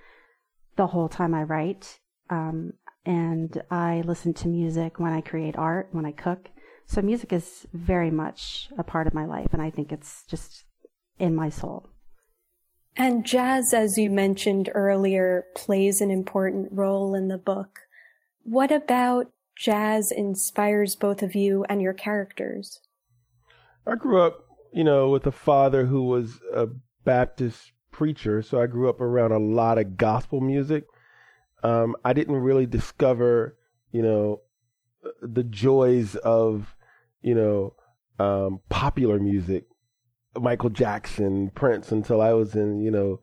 the 0.76 0.88
whole 0.88 1.08
time 1.08 1.34
I 1.34 1.42
write. 1.42 1.98
Um, 2.30 2.74
and 3.04 3.62
I 3.70 4.02
listen 4.04 4.34
to 4.34 4.48
music 4.48 4.98
when 4.98 5.12
I 5.12 5.20
create 5.20 5.56
art, 5.56 5.88
when 5.92 6.04
I 6.04 6.12
cook. 6.12 6.50
So 6.86 7.02
music 7.02 7.32
is 7.32 7.66
very 7.72 8.10
much 8.10 8.68
a 8.78 8.84
part 8.84 9.06
of 9.06 9.14
my 9.14 9.24
life, 9.24 9.48
and 9.52 9.60
I 9.60 9.70
think 9.70 9.92
it's 9.92 10.24
just 10.28 10.64
in 11.18 11.34
my 11.34 11.48
soul. 11.48 11.88
And 12.96 13.26
jazz, 13.26 13.74
as 13.74 13.98
you 13.98 14.08
mentioned 14.08 14.70
earlier, 14.74 15.44
plays 15.54 16.00
an 16.00 16.10
important 16.10 16.68
role 16.72 17.14
in 17.14 17.28
the 17.28 17.38
book. 17.38 17.80
What 18.44 18.72
about 18.72 19.32
jazz 19.56 20.10
inspires 20.10 20.96
both 20.96 21.22
of 21.22 21.34
you 21.34 21.64
and 21.68 21.82
your 21.82 21.92
characters? 21.92 22.80
I 23.86 23.96
grew 23.96 24.20
up, 24.22 24.44
you 24.72 24.84
know, 24.84 25.10
with 25.10 25.26
a 25.26 25.32
father 25.32 25.86
who 25.86 26.04
was 26.04 26.40
a 26.54 26.68
Baptist 27.04 27.72
preacher, 27.90 28.42
so 28.42 28.60
I 28.60 28.66
grew 28.66 28.88
up 28.88 29.00
around 29.00 29.32
a 29.32 29.38
lot 29.38 29.78
of 29.78 29.96
gospel 29.96 30.40
music. 30.40 30.84
Um, 31.62 31.96
I 32.04 32.12
didn't 32.12 32.36
really 32.36 32.66
discover, 32.66 33.56
you 33.90 34.02
know, 34.02 34.40
the 35.20 35.44
joys 35.44 36.14
of, 36.16 36.75
you 37.26 37.34
know, 37.34 37.74
um, 38.20 38.60
popular 38.68 39.18
music, 39.18 39.64
Michael 40.40 40.70
Jackson, 40.70 41.50
Prince, 41.50 41.90
until 41.90 42.20
I 42.20 42.32
was 42.34 42.54
in, 42.54 42.80
you 42.80 42.92
know, 42.92 43.20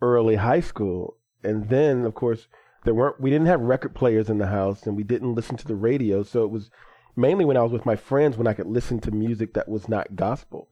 early 0.00 0.36
high 0.36 0.60
school. 0.60 1.16
And 1.42 1.68
then, 1.68 2.04
of 2.04 2.14
course, 2.14 2.46
there 2.84 2.94
weren't 2.94 3.20
we 3.20 3.28
didn't 3.28 3.48
have 3.48 3.60
record 3.60 3.92
players 3.92 4.30
in 4.30 4.38
the 4.38 4.46
house 4.46 4.86
and 4.86 4.96
we 4.96 5.02
didn't 5.02 5.34
listen 5.34 5.56
to 5.56 5.66
the 5.66 5.74
radio. 5.74 6.22
So 6.22 6.44
it 6.44 6.50
was 6.50 6.70
mainly 7.16 7.44
when 7.44 7.56
i 7.56 7.62
was 7.62 7.72
with 7.72 7.84
my 7.84 7.96
friends 7.96 8.36
when 8.36 8.46
i 8.46 8.54
could 8.54 8.68
listen 8.68 9.00
to 9.00 9.10
music 9.10 9.52
that 9.54 9.68
was 9.68 9.88
not 9.88 10.14
gospel. 10.14 10.68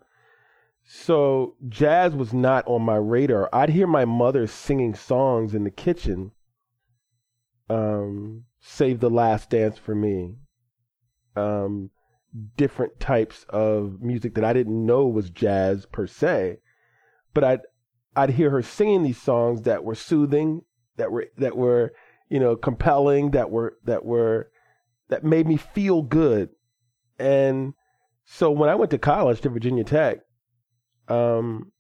So 0.85 1.56
jazz 1.68 2.14
was 2.14 2.32
not 2.32 2.64
on 2.68 2.82
my 2.82 2.97
radar. 2.97 3.50
I'd 3.52 3.70
hear 3.70 3.88
my 3.88 4.04
mother 4.04 4.47
singing 4.47 4.94
songs 4.94 5.52
in 5.52 5.64
the 5.64 5.70
kitchen 5.70 6.30
um, 7.68 8.44
save 8.61 9.00
the 9.00 9.11
last 9.11 9.50
dance 9.50 9.76
for 9.78 9.97
me. 9.97 10.37
Um, 11.37 11.90
different 12.56 13.00
types 13.00 13.44
of 13.49 14.00
music 14.00 14.35
that 14.35 14.44
i 14.44 14.52
didn't 14.52 14.85
know 14.85 15.06
was 15.06 15.30
jazz 15.30 15.87
per 15.87 16.06
se 16.06 16.58
but 17.32 17.42
i'd 17.42 17.61
i'd 18.16 18.30
hear 18.30 18.50
her 18.50 18.62
singing 18.62 19.02
these 19.02 19.20
songs 19.20 19.62
that 19.62 19.82
were 19.82 19.94
soothing 19.94 20.62
that 20.99 21.11
were 21.11 21.26
that 21.38 21.56
were 21.56 21.92
you 22.28 22.38
know 22.38 22.54
compelling 22.54 23.30
that 23.30 23.50
were 23.50 23.78
that 23.85 24.04
were 24.04 24.50
that 25.08 25.25
made 25.25 25.47
me 25.47 25.56
feel 25.56 26.02
good. 26.02 26.50
And 27.18 27.73
so 28.25 28.50
when 28.50 28.68
i 28.68 28.75
went 28.75 28.90
to 28.90 28.99
college 28.99 29.40
to 29.40 29.49
virginia 29.49 29.82
tech 29.82 30.18
um, 31.08 31.73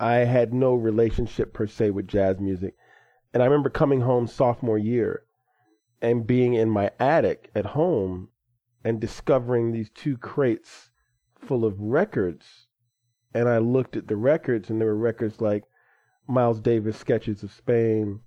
i 0.00 0.14
had 0.14 0.52
no 0.52 0.74
relationship 0.74 1.54
per 1.54 1.66
se 1.66 1.90
with 1.90 2.08
jazz 2.08 2.40
music. 2.40 2.74
And 3.32 3.42
i 3.42 3.46
remember 3.46 3.70
coming 3.70 4.00
home 4.00 4.26
sophomore 4.26 4.78
year 4.78 5.22
and 6.00 6.26
being 6.26 6.54
in 6.54 6.68
my 6.68 6.90
attic 6.98 7.50
at 7.54 7.66
home 7.66 8.28
and 8.84 9.00
discovering 9.00 9.72
these 9.72 9.90
two 9.90 10.16
crates 10.16 10.90
full 11.38 11.64
of 11.64 11.80
records 11.80 12.66
and 13.34 13.48
i 13.48 13.58
looked 13.58 13.96
at 13.96 14.08
the 14.08 14.16
records 14.16 14.70
and 14.70 14.80
there 14.80 14.88
were 14.88 14.96
records 14.96 15.40
like 15.40 15.64
miles 16.28 16.60
davis 16.60 16.96
sketches 16.96 17.42
of 17.42 17.52
spain 17.52 18.20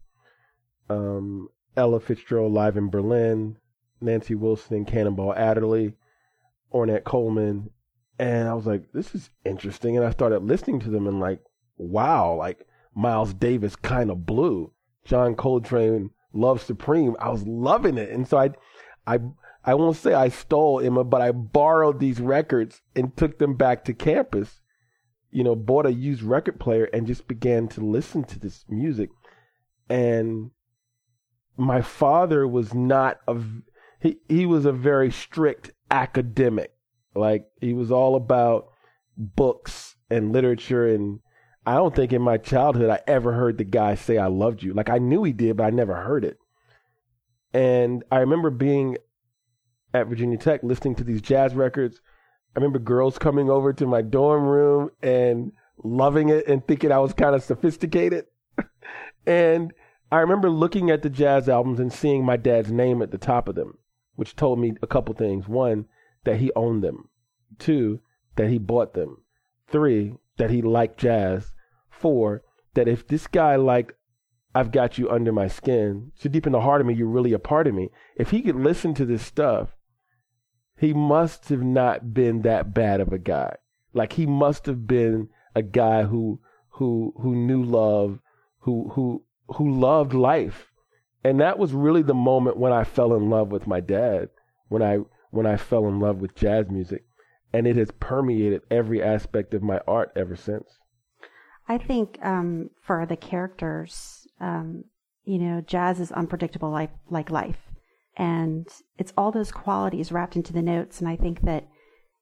um, 0.90 1.50
Ella 1.78 2.00
Fitzgerald 2.00 2.54
live 2.54 2.78
in 2.78 2.90
Berlin, 2.90 3.58
Nancy 4.02 4.36
Wilson 4.36 4.76
and 4.78 4.88
Cannonball 4.88 5.34
Adderley, 5.34 5.94
Ornette 6.74 7.04
Coleman, 7.04 7.70
and 8.18 8.48
I 8.48 8.54
was 8.54 8.66
like, 8.66 8.92
this 8.94 9.14
is 9.14 9.30
interesting. 9.44 9.98
And 9.98 10.06
I 10.06 10.12
started 10.12 10.44
listening 10.44 10.80
to 10.82 10.90
them 10.90 11.08
and 11.08 11.20
like, 11.20 11.42
wow, 11.78 12.36
like 12.36 12.66
Miles 12.94 13.34
Davis 13.34 13.76
kind 13.76 14.10
of 14.10 14.26
blew. 14.26 14.72
John 15.04 15.36
Coltrane, 15.36 16.12
Love 16.34 16.62
Supreme. 16.62 17.16
I 17.20 17.30
was 17.30 17.46
loving 17.46 17.98
it, 17.98 18.10
and 18.10 18.28
so 18.28 18.38
I, 18.38 18.52
I, 19.06 19.20
I 19.66 19.74
won't 19.74 19.98
say 19.98 20.14
I 20.14 20.30
stole 20.30 20.80
Emma, 20.80 21.04
but 21.04 21.22
I 21.22 21.32
borrowed 21.32 22.00
these 22.00 22.20
records 22.20 22.82
and 22.96 23.16
took 23.18 23.40
them 23.40 23.56
back 23.56 23.84
to 23.86 23.94
campus. 23.94 24.62
You 25.32 25.44
know, 25.44 25.56
bought 25.56 25.88
a 25.88 25.94
used 25.94 26.22
record 26.22 26.60
player 26.60 26.86
and 26.86 27.08
just 27.08 27.28
began 27.28 27.68
to 27.70 27.82
listen 27.82 28.24
to 28.26 28.40
this 28.40 28.64
music, 28.70 29.10
and 29.90 30.52
my 31.58 31.82
father 31.82 32.48
was 32.48 32.74
not 32.74 33.20
a 33.28 33.42
he 34.00 34.18
he 34.30 34.46
was 34.46 34.66
a 34.66 34.72
very 34.72 35.12
strict 35.12 35.72
academic. 35.90 36.72
Like 37.16 37.48
he 37.60 37.74
was 37.74 37.92
all 37.92 38.16
about 38.16 38.68
books 39.18 39.96
and 40.10 40.32
literature 40.32 40.88
and 40.88 41.20
I 41.66 41.76
don't 41.76 41.96
think 41.96 42.14
in 42.14 42.22
my 42.22 42.38
childhood 42.38 42.90
I 42.90 43.00
ever 43.08 43.34
heard 43.34 43.58
the 43.58 43.64
guy 43.64 43.96
say 43.96 44.18
I 44.18 44.28
loved 44.28 44.62
you. 44.62 44.74
Like 44.74 44.90
I 44.90 45.00
knew 45.00 45.24
he 45.24 45.34
did, 45.34 45.58
but 45.58 45.64
I 45.64 45.70
never 45.72 45.96
heard 45.96 46.24
it. 46.24 46.38
And 47.54 48.04
I 48.12 48.18
remember 48.20 48.50
being 48.50 48.98
at 49.96 50.08
Virginia 50.08 50.38
Tech 50.38 50.62
listening 50.64 50.96
to 50.96 51.04
these 51.04 51.22
jazz 51.22 51.56
records. 51.56 52.02
I 52.56 52.60
remember 52.60 52.80
girls 52.80 53.18
coming 53.18 53.50
over 53.50 53.74
to 53.74 53.86
my 53.86 54.02
dorm 54.02 54.46
room 54.46 54.92
and 55.02 55.52
loving 55.84 56.30
it 56.30 56.48
and 56.48 56.66
thinking 56.66 56.92
I 56.92 57.00
was 57.00 57.14
kind 57.14 57.36
of 57.36 57.44
sophisticated. 57.44 58.26
and 59.26 59.74
I 60.12 60.20
remember 60.20 60.50
looking 60.50 60.90
at 60.90 61.02
the 61.02 61.10
jazz 61.10 61.50
albums 61.50 61.80
and 61.80 61.92
seeing 61.92 62.24
my 62.24 62.38
dad's 62.38 62.72
name 62.72 63.02
at 63.02 63.12
the 63.12 63.18
top 63.18 63.48
of 63.48 63.56
them, 63.56 63.78
which 64.16 64.36
told 64.36 64.60
me 64.60 64.74
a 64.82 64.88
couple 64.88 65.14
things. 65.16 65.48
One, 65.48 65.86
that 66.24 66.38
he 66.38 66.52
owned 66.56 66.84
them. 66.84 67.10
Two, 67.60 68.02
that 68.36 68.50
he 68.50 68.58
bought 68.58 68.94
them. 68.94 69.24
Three, 69.68 70.16
that 70.38 70.52
he 70.52 70.62
liked 70.62 71.00
jazz. 71.00 71.52
Four, 71.90 72.44
that 72.74 72.88
if 72.88 73.08
this 73.08 73.28
guy 73.28 73.56
liked 73.56 73.94
I've 74.56 74.72
got 74.72 74.98
you 74.98 75.10
under 75.10 75.34
my 75.34 75.50
skin, 75.50 76.14
so 76.16 76.30
deep 76.30 76.48
in 76.48 76.54
the 76.54 76.62
heart 76.62 76.80
of 76.80 76.88
me, 76.88 76.94
you're 76.94 77.10
really 77.10 77.34
a 77.34 77.40
part 77.40 77.68
of 77.68 77.74
me. 77.74 77.90
If 78.16 78.30
he 78.30 78.42
could 78.42 78.56
listen 78.56 78.94
to 78.94 79.06
this 79.06 79.22
stuff, 79.22 79.75
he 80.78 80.94
must 80.94 81.50
have 81.50 81.64
not 81.64 82.14
been 82.14 82.42
that 82.42 82.74
bad 82.74 83.02
of 83.02 83.14
a 83.14 83.18
guy. 83.18 83.56
Like 83.94 84.14
he 84.14 84.26
must 84.26 84.66
have 84.66 84.86
been 84.88 85.30
a 85.56 85.62
guy 85.62 86.04
who 86.04 86.42
who 86.70 87.14
who 87.22 87.36
knew 87.36 87.64
love, 87.64 88.20
who 88.60 88.90
who 88.94 89.24
who 89.48 89.80
loved 89.80 90.14
life. 90.14 90.72
And 91.24 91.40
that 91.40 91.58
was 91.58 91.74
really 91.74 92.04
the 92.04 92.14
moment 92.14 92.58
when 92.58 92.74
I 92.74 92.84
fell 92.84 93.16
in 93.16 93.30
love 93.30 93.50
with 93.50 93.68
my 93.68 93.80
dad, 93.80 94.30
when 94.68 94.84
I 94.84 95.00
when 95.32 95.46
I 95.46 95.58
fell 95.58 95.88
in 95.88 96.00
love 96.00 96.18
with 96.18 96.36
jazz 96.36 96.70
music. 96.70 97.06
And 97.54 97.66
it 97.66 97.78
has 97.78 97.92
permeated 97.92 98.64
every 98.70 99.02
aspect 99.02 99.54
of 99.54 99.64
my 99.64 99.80
art 99.88 100.12
ever 100.16 100.36
since. 100.36 100.78
I 101.68 101.78
think 101.78 102.20
um, 102.22 102.70
for 102.82 103.06
the 103.06 103.16
characters, 103.16 104.28
um, 104.40 104.84
you 105.24 105.40
know, 105.40 105.62
jazz 105.62 106.00
is 106.00 106.12
unpredictable 106.12 106.70
like, 106.70 106.92
like 107.10 107.32
life. 107.32 107.65
And 108.18 108.68
it's 108.98 109.14
all 109.18 109.32
those 109.32 109.52
qualities 109.52 110.12
wrapped 110.12 110.36
into 110.36 110.54
the 110.54 110.62
notes. 110.62 111.00
And 111.00 111.10
I 111.10 111.16
think 111.16 111.42
that 111.42 111.68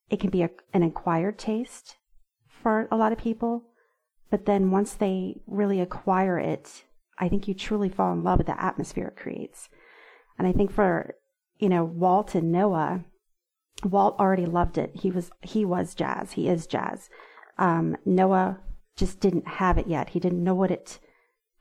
it 0.10 0.20
can 0.20 0.30
be 0.30 0.42
a, 0.42 0.50
an 0.74 0.84
acquired 0.84 1.38
taste 1.38 1.98
for 2.48 2.88
a 2.92 2.98
lot 2.98 3.12
of 3.12 3.18
people. 3.18 3.66
But 4.32 4.46
then 4.46 4.72
once 4.72 4.94
they 4.94 5.42
really 5.46 5.80
acquire 5.80 6.40
it, 6.40 6.84
I 7.20 7.30
think 7.30 7.48
you 7.48 7.54
truly 7.54 7.90
fall 7.90 8.14
in 8.14 8.24
love 8.24 8.40
with 8.40 8.48
the 8.48 8.62
atmosphere 8.62 9.08
it 9.08 9.22
creates. 9.22 9.70
And 10.38 10.48
I 10.48 10.52
think 10.52 10.72
for, 10.72 11.16
you 11.60 11.70
know, 11.70 11.84
Walt 11.84 12.34
and 12.34 12.52
Noah, 12.52 13.06
Walt 13.84 14.20
already 14.20 14.48
loved 14.48 14.78
it. 14.78 14.92
He 14.96 15.12
was, 15.12 15.30
he 15.42 15.64
was 15.64 15.94
jazz. 15.94 16.32
He 16.32 16.50
is 16.50 16.66
jazz. 16.66 17.10
Um, 17.60 17.98
Noah 18.06 18.60
just 18.96 19.20
didn't 19.20 19.48
have 19.48 19.78
it 19.78 19.88
yet. 19.88 20.10
He 20.10 20.20
didn't 20.20 20.44
know 20.44 20.56
what 20.56 20.72
it, 20.72 21.00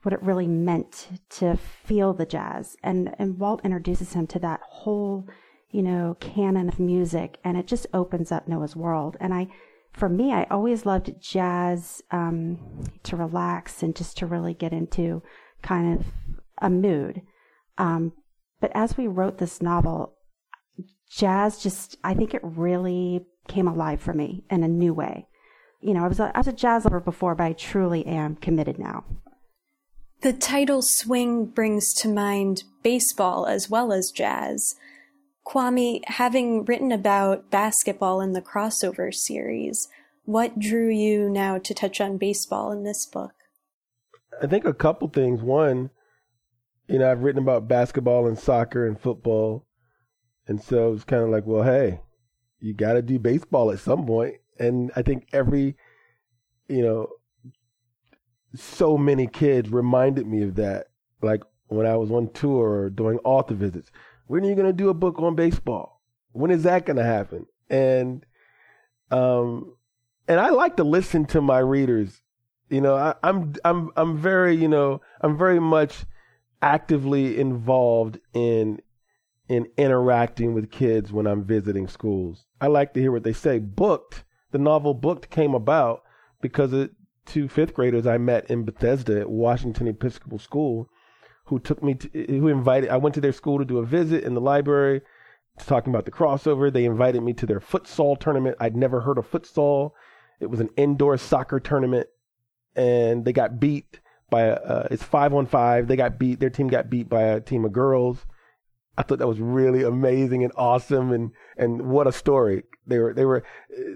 what 0.03 0.13
it 0.13 0.21
really 0.21 0.47
meant 0.47 1.07
to 1.29 1.57
feel 1.57 2.13
the 2.13 2.25
jazz. 2.25 2.75
And, 2.83 3.15
and 3.17 3.39
Walt 3.39 3.61
introduces 3.63 4.13
him 4.13 4.27
to 4.27 4.39
that 4.39 4.59
whole, 4.67 5.27
you 5.71 5.81
know, 5.81 6.17
canon 6.19 6.67
of 6.67 6.79
music 6.79 7.39
and 7.43 7.57
it 7.57 7.67
just 7.67 7.87
opens 7.93 8.31
up 8.31 8.47
Noah's 8.47 8.75
world. 8.75 9.17
And 9.19 9.33
I, 9.33 9.47
for 9.93 10.09
me, 10.09 10.33
I 10.33 10.43
always 10.51 10.85
loved 10.85 11.21
jazz, 11.21 12.01
um, 12.11 12.85
to 13.03 13.15
relax 13.15 13.81
and 13.81 13.95
just 13.95 14.17
to 14.17 14.25
really 14.25 14.53
get 14.53 14.73
into 14.73 15.23
kind 15.61 15.99
of 15.99 16.05
a 16.61 16.69
mood. 16.69 17.21
Um, 17.77 18.13
but 18.59 18.71
as 18.75 18.97
we 18.97 19.07
wrote 19.07 19.37
this 19.37 19.61
novel, 19.61 20.15
jazz 21.09 21.61
just, 21.61 21.97
I 22.03 22.13
think 22.13 22.33
it 22.33 22.41
really 22.43 23.25
came 23.47 23.67
alive 23.67 24.01
for 24.01 24.13
me 24.13 24.43
in 24.49 24.63
a 24.63 24.67
new 24.67 24.93
way. 24.93 25.27
You 25.81 25.93
know, 25.93 26.03
I 26.03 26.07
was 26.07 26.19
a, 26.19 26.31
I 26.33 26.39
was 26.39 26.47
a 26.47 26.53
jazz 26.53 26.85
lover 26.85 26.99
before, 26.99 27.35
but 27.35 27.43
I 27.43 27.53
truly 27.53 28.05
am 28.05 28.35
committed 28.35 28.79
now. 28.79 29.03
The 30.23 30.31
title 30.31 30.81
swing 30.81 31.47
brings 31.47 31.93
to 31.95 32.07
mind 32.07 32.63
baseball 32.81 33.45
as 33.45 33.69
well 33.69 33.91
as 33.91 34.09
jazz. 34.09 34.75
Kwame, 35.45 35.99
having 36.05 36.63
written 36.63 36.93
about 36.93 37.51
basketball 37.51 38.21
in 38.21 38.31
the 38.31 38.41
crossover 38.41 39.13
series, 39.13 39.89
what 40.23 40.57
drew 40.57 40.89
you 40.89 41.29
now 41.29 41.57
to 41.57 41.73
touch 41.73 41.99
on 41.99 42.17
baseball 42.17 42.71
in 42.71 42.85
this 42.85 43.05
book? 43.05 43.33
I 44.41 44.47
think 44.47 44.63
a 44.63 44.73
couple 44.73 45.09
things. 45.09 45.41
One, 45.41 45.89
you 46.87 46.99
know, 46.99 47.11
I've 47.11 47.23
written 47.23 47.43
about 47.43 47.67
basketball 47.67 48.25
and 48.25 48.39
soccer 48.39 48.87
and 48.87 48.97
football. 48.97 49.67
And 50.47 50.63
so 50.63 50.93
it's 50.93 51.03
kind 51.03 51.23
of 51.23 51.31
like, 51.31 51.45
well, 51.45 51.63
hey, 51.63 51.99
you 52.61 52.73
got 52.73 52.93
to 52.93 53.01
do 53.01 53.19
baseball 53.19 53.71
at 53.71 53.79
some 53.79 54.05
point. 54.05 54.35
And 54.57 54.89
I 54.95 55.01
think 55.01 55.27
every, 55.33 55.75
you 56.69 56.81
know, 56.81 57.09
so 58.55 58.97
many 58.97 59.27
kids 59.27 59.69
reminded 59.69 60.27
me 60.27 60.43
of 60.43 60.55
that. 60.55 60.87
Like 61.21 61.41
when 61.73 61.85
I 61.85 61.95
was 61.95 62.11
on 62.11 62.31
tour 62.33 62.69
or 62.69 62.89
doing 62.89 63.19
author 63.23 63.55
visits. 63.55 63.91
When 64.27 64.43
are 64.43 64.49
you 64.49 64.55
going 64.55 64.67
to 64.67 64.73
do 64.73 64.89
a 64.89 64.93
book 64.93 65.19
on 65.19 65.35
baseball? 65.35 66.01
When 66.31 66.51
is 66.51 66.63
that 66.63 66.85
going 66.85 66.97
to 66.97 67.03
happen? 67.03 67.45
And 67.69 68.25
um, 69.11 69.75
and 70.27 70.39
I 70.39 70.49
like 70.49 70.77
to 70.77 70.83
listen 70.83 71.25
to 71.27 71.41
my 71.41 71.59
readers. 71.59 72.21
You 72.69 72.81
know, 72.81 72.95
I, 72.95 73.15
I'm 73.23 73.53
I'm 73.65 73.91
I'm 73.95 74.17
very 74.17 74.55
you 74.55 74.67
know 74.67 75.01
I'm 75.21 75.37
very 75.37 75.59
much 75.59 76.05
actively 76.61 77.39
involved 77.39 78.19
in 78.33 78.81
in 79.49 79.67
interacting 79.77 80.53
with 80.53 80.71
kids 80.71 81.11
when 81.11 81.27
I'm 81.27 81.43
visiting 81.43 81.87
schools. 81.87 82.45
I 82.61 82.67
like 82.67 82.93
to 82.93 83.01
hear 83.01 83.11
what 83.11 83.23
they 83.23 83.33
say. 83.33 83.59
Booked, 83.59 84.23
the 84.51 84.57
novel 84.57 84.93
Booked 84.93 85.29
came 85.29 85.53
about 85.53 86.03
because 86.41 86.73
of 86.73 86.89
two 87.25 87.47
fifth 87.47 87.73
graders 87.73 88.05
I 88.05 88.17
met 88.17 88.49
in 88.49 88.63
Bethesda 88.63 89.21
at 89.21 89.29
Washington 89.29 89.87
Episcopal 89.87 90.39
School 90.39 90.89
who 91.45 91.59
took 91.59 91.83
me 91.83 91.95
to, 91.95 92.09
who 92.27 92.47
invited, 92.47 92.89
I 92.89 92.97
went 92.97 93.15
to 93.15 93.21
their 93.21 93.33
school 93.33 93.59
to 93.59 93.65
do 93.65 93.77
a 93.79 93.85
visit 93.85 94.23
in 94.23 94.33
the 94.33 94.41
library, 94.41 95.01
talking 95.65 95.93
about 95.93 96.05
the 96.05 96.11
crossover. 96.11 96.71
They 96.71 96.85
invited 96.85 97.21
me 97.21 97.33
to 97.33 97.45
their 97.45 97.59
futsal 97.59 98.19
tournament. 98.19 98.57
I'd 98.59 98.75
never 98.75 99.01
heard 99.01 99.17
of 99.17 99.29
futsal. 99.29 99.91
It 100.39 100.49
was 100.49 100.59
an 100.59 100.69
indoor 100.77 101.17
soccer 101.17 101.59
tournament 101.59 102.07
and 102.75 103.25
they 103.25 103.33
got 103.33 103.59
beat 103.59 103.99
by 104.29 104.43
a, 104.43 104.53
uh, 104.53 104.87
it's 104.89 105.03
five 105.03 105.33
on 105.33 105.45
five. 105.45 105.87
They 105.87 105.95
got 105.95 106.17
beat, 106.17 106.39
their 106.39 106.49
team 106.49 106.67
got 106.67 106.89
beat 106.89 107.07
by 107.07 107.21
a 107.21 107.41
team 107.41 107.65
of 107.65 107.73
girls. 107.73 108.25
I 108.97 109.03
thought 109.03 109.19
that 109.19 109.27
was 109.27 109.39
really 109.39 109.83
amazing 109.83 110.43
and 110.43 110.53
awesome 110.55 111.11
and, 111.11 111.31
and 111.57 111.89
what 111.89 112.07
a 112.07 112.11
story. 112.11 112.63
They 112.85 112.99
were, 112.99 113.13
they 113.13 113.25
were, 113.25 113.43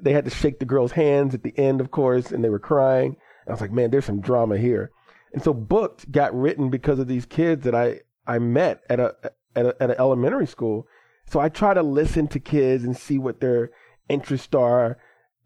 they 0.02 0.14
had 0.14 0.26
to 0.26 0.32
shake 0.32 0.60
the 0.60 0.66
girls' 0.66 0.94
hands 0.94 1.36
at 1.36 1.44
the 1.44 1.58
end, 1.58 1.82
of 1.82 1.92
course, 1.92 2.32
and 2.32 2.44
they 2.44 2.50
were 2.50 2.60
crying. 2.60 3.18
I 3.48 3.52
was 3.52 3.62
like, 3.62 3.72
man, 3.72 3.92
there's 3.92 4.06
some 4.06 4.22
drama 4.22 4.58
here. 4.58 4.92
And 5.34 5.44
so 5.44 5.54
Booked 5.54 6.12
got 6.12 6.34
written 6.34 6.70
because 6.70 7.00
of 7.00 7.08
these 7.08 7.26
kids 7.26 7.64
that 7.64 7.76
I, 7.76 8.02
I 8.26 8.40
met 8.40 8.82
at 8.90 9.00
a, 9.00 9.16
at 9.56 9.66
a, 9.68 9.84
at 9.84 9.90
an 9.92 9.96
elementary 10.00 10.48
school. 10.48 10.88
So 11.28 11.40
I 11.40 11.50
try 11.50 11.74
to 11.74 11.84
listen 11.84 12.28
to 12.30 12.40
kids 12.40 12.84
and 12.84 12.98
see 12.98 13.20
what 13.20 13.40
their 13.40 13.72
interests 14.10 14.56
are, 14.56 14.98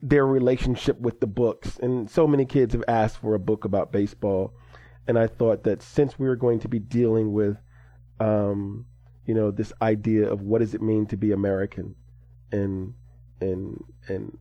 their 0.01 0.25
relationship 0.25 0.99
with 0.99 1.19
the 1.19 1.27
books. 1.27 1.77
And 1.79 2.09
so 2.09 2.25
many 2.27 2.45
kids 2.45 2.73
have 2.73 2.83
asked 2.87 3.17
for 3.17 3.33
a 3.33 3.39
book 3.39 3.65
about 3.65 3.91
baseball. 3.91 4.53
And 5.07 5.17
I 5.17 5.27
thought 5.27 5.63
that 5.63 5.81
since 5.81 6.17
we 6.17 6.27
were 6.27 6.35
going 6.35 6.59
to 6.59 6.69
be 6.69 6.79
dealing 6.79 7.33
with, 7.33 7.57
um, 8.19 8.85
you 9.25 9.33
know, 9.33 9.51
this 9.51 9.73
idea 9.81 10.31
of 10.31 10.41
what 10.41 10.59
does 10.59 10.73
it 10.73 10.81
mean 10.81 11.05
to 11.07 11.17
be 11.17 11.31
American 11.31 11.95
and, 12.51 12.93
and, 13.39 13.83
and 14.07 14.37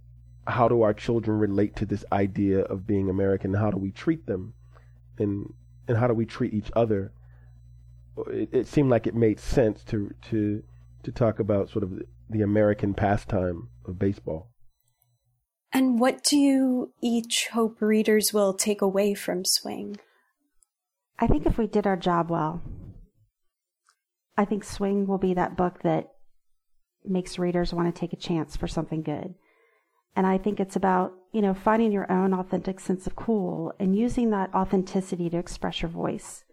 how 0.47 0.69
do 0.69 0.83
our 0.83 0.95
children 0.95 1.39
relate 1.39 1.77
to 1.77 1.87
this 1.87 2.05
idea 2.13 2.61
of 2.61 2.87
being 2.87 3.09
American? 3.09 3.55
How 3.55 3.71
do 3.71 3.79
we 3.79 3.91
treat 3.91 4.27
them? 4.27 4.55
And, 5.19 5.53
and 5.87 5.97
how 5.99 6.07
do 6.07 6.15
we 6.15 6.27
treat 6.27 6.55
each 6.55 6.71
other? 6.75 7.13
It, 8.29 8.49
it 8.53 8.67
seemed 8.67 8.91
like 8.91 9.07
it 9.07 9.15
made 9.15 9.39
sense 9.39 9.85
to, 9.85 10.11
to, 10.31 10.63
to 11.03 11.13
talk 11.13 11.39
about 11.39 11.71
sort 11.71 11.85
of 11.85 12.03
the 12.29 12.43
American 12.43 12.95
pastime 12.95 13.69
of 13.87 13.99
baseball. 13.99 14.51
And 15.73 16.01
what 16.01 16.25
do 16.25 16.37
you 16.37 16.93
each 17.01 17.49
hope 17.53 17.81
readers 17.81 18.33
will 18.33 18.55
take 18.55 18.83
away 18.83 19.15
from 19.15 19.45
Swing? 19.45 19.99
I 21.19 21.27
think 21.27 21.47
if 21.47 21.59
we 21.59 21.67
did 21.67 21.87
our 21.87 21.97
job 21.97 22.31
well, 22.31 22.63
I 24.41 24.47
think 24.47 24.65
Swing 24.65 25.07
will 25.07 25.19
be 25.19 25.35
that 25.35 25.55
book 25.55 25.83
that 25.83 26.15
makes 27.05 27.39
readers 27.39 27.75
want 27.75 27.95
to 27.95 28.01
take 28.01 28.15
a 28.15 28.17
chance 28.17 28.57
for 28.57 28.67
something 28.67 29.03
good. 29.03 29.35
And 30.17 30.27
I 30.27 30.39
think 30.39 30.59
it's 30.59 30.77
about, 30.77 31.13
you 31.31 31.43
know, 31.43 31.53
finding 31.53 31.93
your 31.93 32.11
own 32.11 32.33
authentic 32.33 32.81
sense 32.81 33.07
of 33.07 33.15
cool 33.15 33.75
and 33.79 33.95
using 33.95 34.31
that 34.31 34.55
authenticity 34.55 35.29
to 35.29 35.37
express 35.37 35.83
your 35.83 35.91
voice, 35.91 36.45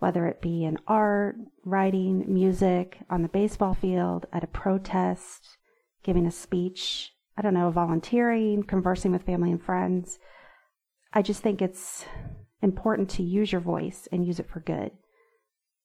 whether 0.00 0.26
it 0.26 0.42
be 0.42 0.64
in 0.64 0.76
art, 0.86 1.36
writing, 1.64 2.26
music, 2.28 2.98
on 3.08 3.22
the 3.22 3.28
baseball 3.28 3.72
field, 3.72 4.26
at 4.30 4.44
a 4.44 4.48
protest, 4.48 5.56
giving 6.02 6.26
a 6.26 6.30
speech, 6.30 7.14
I 7.38 7.40
don't 7.42 7.54
know, 7.54 7.70
volunteering, 7.70 8.64
conversing 8.64 9.12
with 9.12 9.22
family 9.22 9.50
and 9.50 9.62
friends. 9.62 10.18
I 11.14 11.22
just 11.22 11.42
think 11.42 11.62
it's 11.62 12.04
important 12.60 13.08
to 13.12 13.22
use 13.22 13.50
your 13.50 13.62
voice 13.62 14.08
and 14.12 14.26
use 14.26 14.38
it 14.38 14.50
for 14.50 14.60
good 14.60 14.90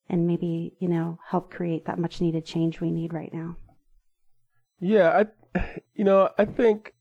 and 0.10 0.28
maybe, 0.28 0.74
you 0.80 0.88
know, 0.88 1.20
help 1.30 1.52
create 1.52 1.86
that 1.86 2.00
much 2.00 2.20
needed 2.20 2.46
change 2.46 2.82
we 2.82 2.92
need 2.92 3.14
right 3.14 3.34
now. 3.34 3.56
Yeah, 4.80 5.26
I 5.56 5.62
you 5.94 6.04
know, 6.04 6.30
I 6.38 6.46
think 6.46 6.94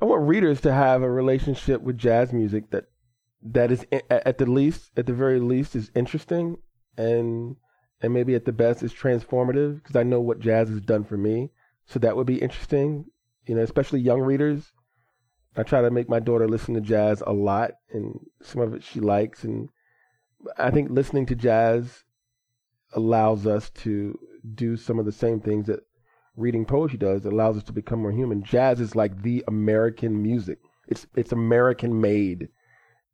I 0.00 0.04
want 0.04 0.26
readers 0.26 0.60
to 0.62 0.72
have 0.72 1.02
a 1.02 1.10
relationship 1.10 1.82
with 1.82 1.98
jazz 1.98 2.32
music 2.32 2.70
that 2.70 2.86
that 3.42 3.70
is 3.70 3.86
at 4.10 4.38
the 4.38 4.46
least, 4.46 4.90
at 4.96 5.06
the 5.06 5.12
very 5.12 5.40
least, 5.40 5.74
is 5.74 5.90
interesting 5.94 6.58
and 6.96 7.56
and 8.02 8.14
maybe 8.14 8.34
at 8.34 8.44
the 8.44 8.52
best 8.52 8.82
is 8.82 8.94
transformative 8.94 9.76
because 9.76 9.96
I 9.96 10.02
know 10.02 10.20
what 10.20 10.40
jazz 10.40 10.68
has 10.68 10.80
done 10.80 11.04
for 11.04 11.16
me. 11.16 11.50
So 11.86 11.98
that 11.98 12.16
would 12.16 12.26
be 12.26 12.40
interesting, 12.40 13.06
you 13.46 13.54
know, 13.54 13.62
especially 13.62 14.00
young 14.00 14.20
readers. 14.20 14.72
I 15.56 15.64
try 15.64 15.82
to 15.82 15.90
make 15.90 16.08
my 16.08 16.20
daughter 16.20 16.48
listen 16.48 16.74
to 16.74 16.80
jazz 16.80 17.22
a 17.26 17.32
lot, 17.32 17.72
and 17.92 18.20
some 18.40 18.62
of 18.62 18.72
it 18.74 18.84
she 18.84 19.00
likes, 19.00 19.42
and 19.42 19.68
I 20.58 20.70
think 20.70 20.90
listening 20.90 21.26
to 21.26 21.34
jazz 21.34 22.04
allows 22.92 23.46
us 23.46 23.70
to 23.70 24.18
do 24.54 24.76
some 24.76 24.98
of 24.98 25.04
the 25.04 25.12
same 25.12 25.40
things 25.40 25.66
that 25.66 25.80
reading 26.36 26.64
poetry 26.64 26.98
does. 26.98 27.24
It 27.24 27.32
allows 27.32 27.56
us 27.56 27.62
to 27.64 27.72
become 27.72 28.02
more 28.02 28.12
human. 28.12 28.42
Jazz 28.42 28.80
is 28.80 28.96
like 28.96 29.22
the 29.22 29.44
American 29.46 30.22
music. 30.22 30.58
It's 30.88 31.06
it's 31.14 31.32
American 31.32 32.00
made, 32.00 32.48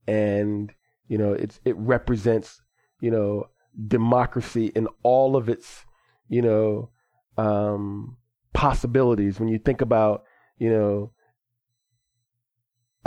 and 0.07 0.73
you 1.09 1.19
know 1.19 1.33
it's 1.33 1.61
it 1.65 1.77
represents 1.77 2.63
you 3.01 3.11
know 3.11 3.49
democracy 3.87 4.67
in 4.75 4.89
all 5.03 5.37
of 5.37 5.49
its 5.49 5.85
you 6.29 6.43
know 6.43 6.91
um, 7.37 8.17
possibilities. 8.55 9.39
When 9.39 9.49
you 9.49 9.59
think 9.59 9.81
about 9.81 10.25
you 10.59 10.71
know 10.71 11.13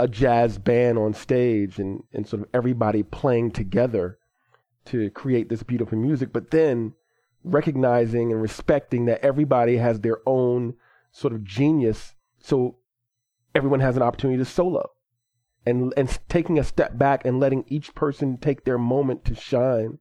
a 0.02 0.08
jazz 0.08 0.58
band 0.58 0.98
on 0.98 1.12
stage 1.12 1.78
and, 1.78 2.02
and 2.12 2.26
sort 2.26 2.42
of 2.42 2.48
everybody 2.54 3.02
playing 3.02 3.50
together 3.50 4.18
to 4.86 5.10
create 5.10 5.48
this 5.48 5.62
beautiful 5.62 5.98
music, 5.98 6.32
but 6.32 6.50
then 6.50 6.94
recognizing 7.44 8.32
and 8.32 8.40
respecting 8.40 9.04
that 9.06 9.24
everybody 9.24 9.76
has 9.76 10.00
their 10.00 10.18
own 10.26 10.74
sort 11.12 11.32
of 11.32 11.44
genius. 11.44 12.14
So 12.38 12.76
everyone 13.54 13.80
has 13.80 13.96
an 13.96 14.02
opportunity 14.02 14.38
to 14.38 14.44
solo 14.44 14.90
and, 15.66 15.92
and 15.96 16.18
taking 16.28 16.58
a 16.58 16.64
step 16.64 16.96
back 16.96 17.24
and 17.24 17.38
letting 17.38 17.64
each 17.68 17.94
person 17.94 18.38
take 18.38 18.64
their 18.64 18.78
moment 18.78 19.24
to 19.26 19.34
shine, 19.34 19.98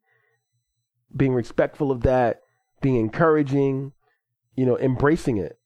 being 1.16 1.34
respectful 1.34 1.92
of 1.92 2.02
that, 2.02 2.42
being 2.82 2.96
encouraging, 2.96 3.92
you 4.56 4.66
know, 4.66 4.78
embracing 4.78 5.38
it. 5.38 5.60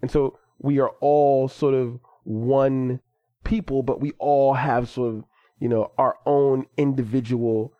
And 0.00 0.10
so 0.10 0.38
we 0.58 0.78
are 0.78 0.90
all 1.00 1.48
sort 1.48 1.74
of 1.74 1.98
one 2.24 3.00
people, 3.44 3.82
but 3.82 4.00
we 4.00 4.12
all 4.18 4.54
have 4.54 4.88
sort 4.88 5.14
of, 5.14 5.24
you 5.58 5.68
know, 5.68 5.92
our 5.98 6.16
own 6.26 6.66
individual 6.76 7.72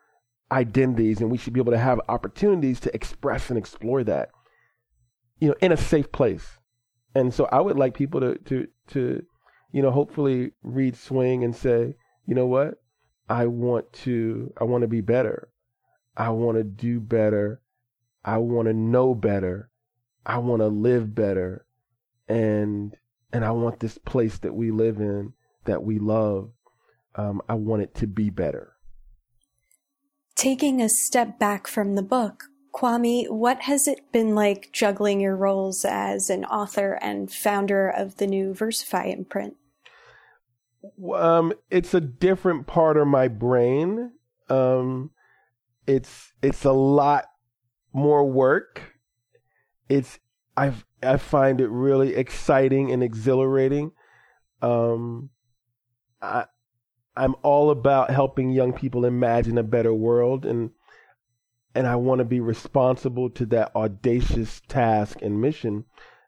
identities 0.52 1.20
and 1.20 1.30
we 1.30 1.38
should 1.38 1.52
be 1.52 1.60
able 1.60 1.72
to 1.72 1.78
have 1.78 2.00
opportunities 2.08 2.78
to 2.80 2.94
express 2.94 3.48
and 3.48 3.58
explore 3.58 4.04
that, 4.04 4.30
you 5.40 5.48
know, 5.48 5.54
in 5.60 5.72
a 5.72 5.76
safe 5.76 6.12
place. 6.12 6.58
And 7.14 7.32
so 7.32 7.48
I 7.50 7.60
would 7.60 7.76
like 7.76 7.94
people 7.94 8.20
to, 8.20 8.36
to, 8.36 8.68
to, 8.88 9.24
you 9.72 9.82
know, 9.82 9.90
hopefully 9.90 10.52
read 10.62 10.96
swing 10.96 11.42
and 11.42 11.54
say, 11.54 11.96
you 12.26 12.34
know 12.34 12.46
what? 12.46 12.74
I 13.28 13.46
want 13.46 13.92
to, 14.04 14.52
I 14.60 14.64
want 14.64 14.82
to 14.82 14.88
be 14.88 15.00
better. 15.00 15.48
I 16.16 16.28
want 16.30 16.58
to 16.58 16.64
do 16.64 17.00
better. 17.00 17.62
I 18.24 18.38
want 18.38 18.68
to 18.68 18.74
know 18.74 19.14
better. 19.14 19.70
I 20.24 20.38
want 20.38 20.60
to 20.60 20.68
live 20.68 21.14
better. 21.14 21.66
And, 22.28 22.94
and 23.32 23.44
I 23.44 23.50
want 23.50 23.80
this 23.80 23.98
place 23.98 24.38
that 24.38 24.54
we 24.54 24.70
live 24.70 24.98
in 24.98 25.32
that 25.64 25.82
we 25.82 25.98
love, 25.98 26.50
um, 27.14 27.42
I 27.48 27.54
want 27.54 27.82
it 27.82 27.94
to 27.96 28.06
be 28.06 28.30
better. 28.30 28.74
Taking 30.34 30.80
a 30.80 30.88
step 30.88 31.38
back 31.38 31.66
from 31.66 31.94
the 31.94 32.02
book, 32.02 32.44
Kwame, 32.74 33.28
what 33.28 33.62
has 33.62 33.86
it 33.86 34.12
been 34.12 34.34
like 34.34 34.70
juggling 34.72 35.20
your 35.20 35.36
roles 35.36 35.84
as 35.84 36.30
an 36.30 36.44
author 36.46 36.98
and 37.02 37.30
founder 37.30 37.88
of 37.88 38.16
the 38.16 38.26
new 38.26 38.54
Versify 38.54 39.12
imprint? 39.12 39.56
Um, 41.12 41.52
it's 41.70 41.94
a 41.94 42.00
different 42.00 42.66
part 42.66 42.96
of 42.96 43.06
my 43.06 43.28
brain. 43.28 44.12
Um, 44.48 45.10
it's 45.86 46.32
it's 46.42 46.64
a 46.64 46.72
lot 46.72 47.26
more 47.92 48.24
work. 48.28 48.94
It's 49.88 50.18
I 50.56 50.72
I 51.02 51.18
find 51.18 51.60
it 51.60 51.68
really 51.68 52.14
exciting 52.14 52.90
and 52.90 53.02
exhilarating. 53.02 53.92
Um, 54.60 55.30
I, 56.22 56.46
I'm 57.16 57.34
all 57.42 57.70
about 57.70 58.10
helping 58.10 58.50
young 58.50 58.72
people 58.72 59.04
imagine 59.04 59.58
a 59.58 59.62
better 59.62 59.92
world 59.92 60.46
and 60.46 60.70
and 61.74 61.86
I 61.86 61.96
want 61.96 62.18
to 62.18 62.24
be 62.24 62.40
responsible 62.40 63.30
to 63.30 63.46
that 63.46 63.74
audacious 63.74 64.60
task 64.68 65.22
and 65.22 65.40
mission. 65.40 65.86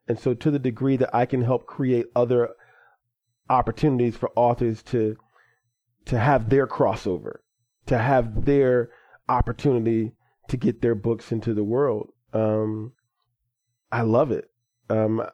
And 0.09 0.19
so 0.19 0.33
to 0.35 0.51
the 0.51 0.59
degree 0.59 0.97
that 0.97 1.15
I 1.15 1.27
can 1.27 1.43
help 1.43 1.67
create 1.67 2.07
other 2.17 2.51
opportunities 3.51 4.17
for 4.17 4.31
authors 4.37 4.83
to 4.85 5.17
to 6.07 6.19
have 6.19 6.51
their 6.51 6.67
crossover, 6.67 7.37
to 7.87 7.99
have 7.99 8.45
their 8.45 8.91
opportunity 9.29 10.13
to 10.49 10.57
get 10.57 10.83
their 10.83 10.95
books 10.95 11.33
into 11.33 11.55
the 11.55 11.65
world. 11.65 12.11
Um, 12.35 12.93
I 13.91 14.03
love 14.03 14.31
it. 14.31 14.51
Um, 14.91 15.27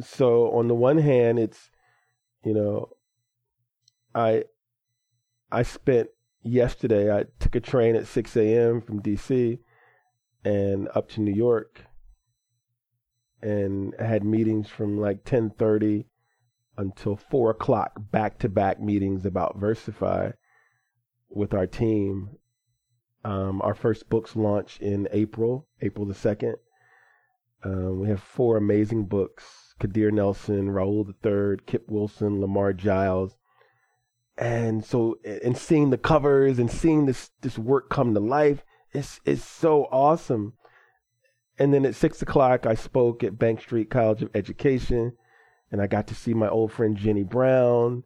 so 0.00 0.50
on 0.50 0.66
the 0.66 0.74
one 0.74 0.98
hand, 0.98 1.38
it's 1.38 1.70
you 2.44 2.54
know 2.54 2.90
I 4.14 4.44
I 5.52 5.62
spent 5.62 6.10
yesterday. 6.42 7.14
I 7.14 7.24
took 7.38 7.54
a 7.54 7.60
train 7.60 7.96
at 7.96 8.06
6 8.06 8.36
a.m. 8.36 8.80
from 8.80 9.00
D.C. 9.00 9.58
and 10.44 10.88
up 10.94 11.08
to 11.10 11.20
New 11.20 11.34
York, 11.34 11.84
and 13.42 13.94
I 13.98 14.04
had 14.04 14.24
meetings 14.24 14.68
from 14.68 14.98
like 14.98 15.24
10:30 15.24 16.06
until 16.76 17.16
four 17.16 17.50
o'clock, 17.50 17.92
back-to-back 18.10 18.80
meetings 18.80 19.26
about 19.26 19.60
Versify 19.60 20.32
with 21.28 21.52
our 21.52 21.66
team. 21.66 22.36
Um, 23.22 23.60
our 23.62 23.74
first 23.74 24.08
books 24.08 24.34
launch 24.34 24.80
in 24.80 25.06
April, 25.12 25.68
April 25.82 26.06
the 26.06 26.14
second. 26.14 26.56
Um, 27.62 28.00
we 28.00 28.08
have 28.08 28.22
four 28.22 28.56
amazing 28.56 29.04
books: 29.04 29.74
Kadir 29.78 30.10
Nelson, 30.10 30.68
Raul 30.68 31.12
Third, 31.22 31.66
Kip 31.66 31.84
Wilson, 31.90 32.40
Lamar 32.40 32.72
Giles, 32.72 33.36
and 34.40 34.84
so 34.84 35.18
and 35.24 35.56
seeing 35.56 35.90
the 35.90 35.98
covers 35.98 36.58
and 36.58 36.70
seeing 36.70 37.06
this 37.06 37.30
this 37.42 37.58
work 37.58 37.90
come 37.90 38.14
to 38.14 38.20
life 38.20 38.64
it's 38.92 39.20
it's 39.24 39.44
so 39.44 39.84
awesome. 39.90 40.54
And 41.58 41.72
then 41.74 41.84
at 41.84 41.94
six 41.94 42.22
o'clock 42.22 42.64
i 42.64 42.74
spoke 42.74 43.22
at 43.22 43.38
bank 43.38 43.60
street 43.60 43.90
college 43.90 44.22
of 44.22 44.30
education 44.34 45.12
and 45.70 45.82
i 45.82 45.86
got 45.86 46.06
to 46.06 46.14
see 46.14 46.32
my 46.32 46.48
old 46.48 46.72
friend 46.72 46.96
jenny 46.96 47.22
brown 47.22 48.02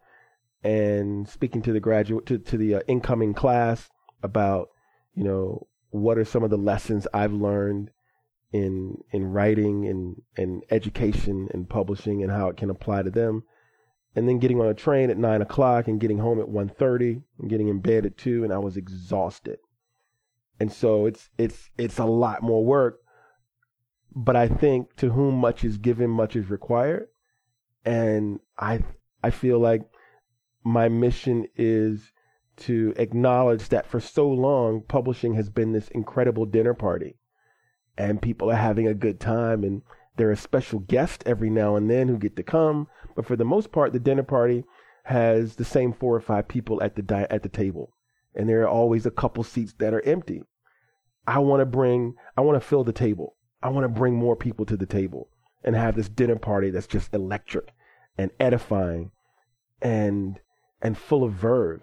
and 0.65 1.29
speaking 1.29 1.63
to 1.63 1.73
the 1.73 1.79
graduate 1.79 2.27
to, 2.27 2.39
to 2.39 2.57
the 2.57 2.75
uh, 2.75 2.81
incoming 2.89 3.33
class 3.33 3.91
about 4.25 4.71
you 5.15 5.23
know 5.23 5.69
what 5.91 6.19
are 6.19 6.25
some 6.25 6.43
of 6.43 6.51
the 6.51 6.59
lessons 6.59 7.07
i've 7.15 7.33
learned 7.33 7.91
in 8.51 8.99
in 9.13 9.31
writing 9.31 9.87
and 9.87 10.21
and 10.37 10.65
education 10.73 11.49
and 11.55 11.69
publishing 11.69 12.25
and 12.25 12.33
how 12.33 12.49
it 12.49 12.57
can 12.57 12.71
apply 12.71 13.05
to 13.05 13.11
them 13.11 13.45
and 14.17 14.29
then 14.29 14.39
getting 14.39 14.61
on 14.61 14.67
a 14.67 14.75
train 14.75 15.11
at 15.11 15.19
nine 15.19 15.43
o'clock 15.43 15.89
and 15.89 16.01
getting 16.01 16.19
home 16.19 16.41
at 16.41 16.47
1.30 16.47 17.23
and 17.39 17.51
getting 17.51 17.69
in 17.69 17.81
bed 17.81 18.07
at 18.07 18.17
two 18.17 18.45
and 18.45 18.53
i 18.53 18.59
was 18.59 18.77
exhausted. 18.77 19.59
And 20.61 20.73
so 20.73 21.07
it's 21.07 21.31
it's 21.37 21.71
it's 21.77 21.99
a 21.99 22.05
lot 22.05 22.43
more 22.43 22.65
work 22.65 23.01
but 24.15 24.37
i 24.37 24.47
think 24.47 24.95
to 24.97 25.11
whom 25.11 25.35
much 25.35 25.65
is 25.65 25.79
given 25.79 26.11
much 26.11 26.37
is 26.37 26.51
required. 26.51 27.09
And 27.85 28.41
i 28.59 28.81
i 29.23 29.31
feel 29.31 29.59
like 29.59 29.83
my 30.65 30.89
mission 30.89 31.47
is 31.57 32.13
to 32.57 32.95
acknowledge 32.97 33.69
that 33.69 33.87
for 33.87 34.01
so 34.01 34.29
long 34.29 34.83
publishing 34.87 35.35
has 35.35 35.51
been 35.51 35.73
this 35.73 35.89
incredible 35.89 36.47
dinner 36.47 36.75
party. 36.75 37.17
And 37.99 38.23
people 38.23 38.51
are 38.51 38.57
having 38.57 38.89
a 38.89 38.95
good 38.95 39.21
time 39.21 39.63
and 39.65 39.83
there 40.17 40.31
are 40.31 40.37
special 40.37 40.81
guests 40.81 41.25
every 41.27 41.51
now 41.51 41.77
and 41.77 41.91
then 41.91 42.09
who 42.09 42.19
get 42.19 42.37
to 42.37 42.43
come, 42.43 42.89
but 43.17 43.27
for 43.27 43.37
the 43.37 43.45
most 43.45 43.73
part, 43.73 43.93
the 43.93 43.99
dinner 43.99 44.23
party 44.23 44.65
has 45.05 45.57
the 45.57 45.65
same 45.65 45.93
four 45.93 46.15
or 46.15 46.21
five 46.21 46.49
people 46.49 46.83
at 46.83 46.97
the 46.97 47.03
di- 47.03 47.27
at 47.31 47.43
the 47.43 47.49
table, 47.49 47.93
and 48.35 48.49
there 48.49 48.63
are 48.63 48.69
always 48.69 49.07
a 49.07 49.11
couple 49.11 49.45
seats 49.45 49.75
that 49.79 49.93
are 49.93 50.03
empty. 50.03 50.43
I 51.27 51.39
want 51.39 51.61
to 51.61 51.67
bring, 51.67 52.15
I 52.37 52.43
want 52.43 52.61
to 52.61 52.67
fill 52.67 52.85
the 52.85 52.93
table. 52.93 53.37
I 53.63 53.71
want 53.71 53.85
to 53.85 53.89
bring 53.89 54.15
more 54.15 54.37
people 54.37 54.67
to 54.67 54.77
the 54.77 54.87
table 54.87 55.29
and 55.65 55.75
have 55.75 55.97
this 55.97 56.09
dinner 56.09 56.37
party 56.37 56.71
that's 56.71 56.87
just 56.87 57.15
electric 57.15 57.73
and 58.19 58.31
edifying 58.39 59.11
and 59.81 60.39
and 60.83 60.97
full 60.97 61.25
of 61.25 61.33
verve. 61.33 61.83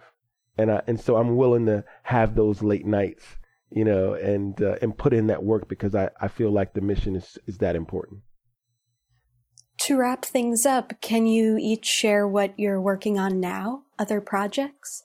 And 0.57 0.71
I 0.71 0.81
and 0.87 0.99
so 0.99 1.17
I'm 1.17 1.35
willing 1.35 1.65
to 1.65 1.83
have 2.03 2.35
those 2.35 2.61
late 2.61 2.85
nights 2.85 3.37
you 3.71 3.85
know, 3.85 4.13
and 4.13 4.61
uh, 4.61 4.75
and 4.81 4.97
put 4.97 5.13
in 5.13 5.27
that 5.27 5.43
work 5.43 5.67
because 5.67 5.95
I, 5.95 6.09
I 6.19 6.27
feel 6.27 6.51
like 6.51 6.73
the 6.73 6.81
mission 6.81 7.15
is 7.15 7.37
is 7.47 7.57
that 7.59 7.75
important. 7.75 8.21
To 9.85 9.97
wrap 9.97 10.25
things 10.25 10.65
up, 10.65 11.01
can 11.01 11.25
you 11.25 11.57
each 11.59 11.85
share 11.85 12.27
what 12.27 12.53
you're 12.59 12.81
working 12.81 13.17
on 13.17 13.39
now? 13.39 13.83
Other 13.97 14.21
projects? 14.21 15.03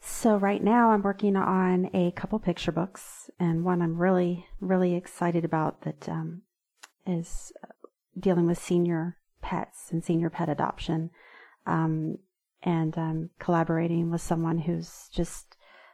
So 0.00 0.36
right 0.36 0.62
now 0.62 0.90
I'm 0.90 1.02
working 1.02 1.36
on 1.36 1.90
a 1.94 2.10
couple 2.12 2.38
picture 2.38 2.72
books, 2.72 3.30
and 3.38 3.64
one 3.64 3.82
I'm 3.82 3.98
really 3.98 4.46
really 4.60 4.94
excited 4.94 5.44
about 5.44 5.82
that 5.82 6.08
um, 6.08 6.42
is 7.06 7.52
uh, 7.62 7.68
dealing 8.18 8.46
with 8.46 8.58
senior 8.58 9.18
pets 9.42 9.88
and 9.90 10.02
senior 10.02 10.30
pet 10.30 10.48
adoption, 10.48 11.10
um, 11.66 12.16
and 12.62 12.96
I'm 12.96 13.30
collaborating 13.38 14.10
with 14.10 14.22
someone 14.22 14.58
who's 14.58 15.08
just 15.12 15.49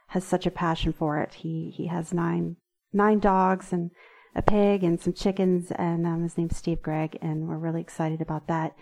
has 0.07 0.23
such 0.23 0.45
a 0.45 0.51
passion 0.51 0.93
for 0.93 1.19
it. 1.19 1.35
He 1.35 1.73
he 1.75 1.87
has 1.87 2.13
nine 2.13 2.57
nine 2.93 3.19
dogs 3.19 3.73
and 3.73 3.91
a 4.35 4.41
pig 4.41 4.83
and 4.83 4.99
some 4.99 5.13
chickens, 5.13 5.71
and 5.71 6.05
um, 6.05 6.23
his 6.23 6.37
name's 6.37 6.57
Steve 6.57 6.81
Gregg, 6.81 7.17
and 7.21 7.47
we're 7.47 7.57
really 7.57 7.81
excited 7.81 8.21
about 8.21 8.47
that. 8.47 8.75